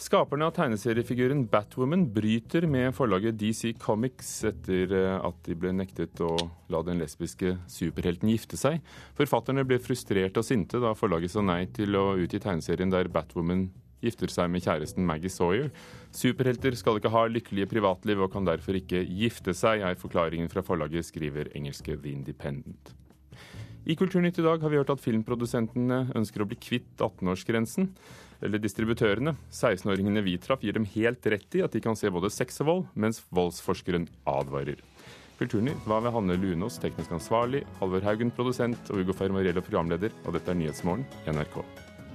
Skaperne 0.00 0.48
av 0.48 0.56
tegneseriefiguren 0.56 1.44
Batwoman 1.46 2.02
bryter 2.10 2.64
med 2.66 2.96
forlaget 2.96 3.36
DC 3.38 3.76
Comics 3.78 4.32
etter 4.48 4.90
eh, 4.90 5.20
at 5.22 5.36
de 5.46 5.54
ble 5.54 5.70
nektet 5.76 6.18
å 6.24 6.32
la 6.72 6.80
den 6.82 6.98
lesbiske 6.98 7.54
superhelten 7.70 8.32
gifte 8.32 8.58
seg. 8.58 8.80
Forfatterne 9.14 9.62
ble 9.68 9.78
frustrerte 9.78 10.42
og 10.42 10.48
sinte 10.48 10.80
da 10.82 10.96
forlaget 10.98 11.36
sa 11.36 11.44
nei 11.46 11.62
til 11.76 11.94
å 12.00 12.08
utgi 12.18 12.42
tegneserien 12.42 12.90
der 12.90 13.12
Batwoman 13.12 13.68
gifter 14.04 14.32
seg 14.32 14.50
med 14.52 14.64
kjæresten 14.64 15.06
Maggie 15.08 15.32
Sawyer. 15.32 15.70
Superhelter 16.14 16.76
skal 16.78 17.00
ikke 17.00 17.12
ha 17.14 17.24
lykkelige 17.30 17.70
privatliv 17.72 18.22
og 18.24 18.32
kan 18.34 18.46
derfor 18.46 18.78
ikke 18.78 19.02
gifte 19.08 19.56
seg, 19.56 19.82
er 19.82 19.98
forklaringen 20.00 20.52
fra 20.52 20.62
forlaget, 20.66 21.08
skriver 21.08 21.50
engelske 21.56 21.96
The 21.96 22.12
Independent. 22.12 22.94
I 23.84 23.96
Kulturnytt 24.00 24.38
i 24.40 24.44
dag 24.44 24.62
har 24.62 24.72
vi 24.72 24.78
hørt 24.80 24.92
at 24.94 25.02
filmprodusentene 25.04 26.06
ønsker 26.16 26.40
å 26.40 26.46
bli 26.48 26.56
kvitt 26.56 27.02
18-årsgrensen. 27.04 27.90
Eller 28.44 28.60
distributørene. 28.60 29.34
16-åringene 29.52 30.24
vi 30.24 30.38
traff 30.40 30.64
gir 30.64 30.76
dem 30.76 30.88
helt 30.94 31.26
rett 31.28 31.58
i 31.58 31.62
at 31.64 31.76
de 31.76 31.82
kan 31.84 31.96
se 31.96 32.12
både 32.12 32.32
sex 32.32 32.60
og 32.64 32.70
vold, 32.70 32.82
mens 32.96 33.22
voldsforskeren 33.34 34.08
advarer. 34.28 34.80
Kulturnytt 35.38 35.88
var 35.90 36.04
ved 36.04 36.14
Hanne 36.14 36.36
Lunås, 36.40 36.78
teknisk 36.80 37.12
ansvarlig, 37.12 37.64
Halvor 37.80 38.04
Haugen, 38.06 38.32
produsent, 38.32 38.92
og 38.92 39.02
Ugo 39.02 39.16
Fermariello, 39.16 39.64
programleder. 39.64 40.14
Og 40.24 40.38
dette 40.38 40.54
er 40.54 40.60
Nyhetsmorgen 40.60 41.04
NRK. 41.28 41.60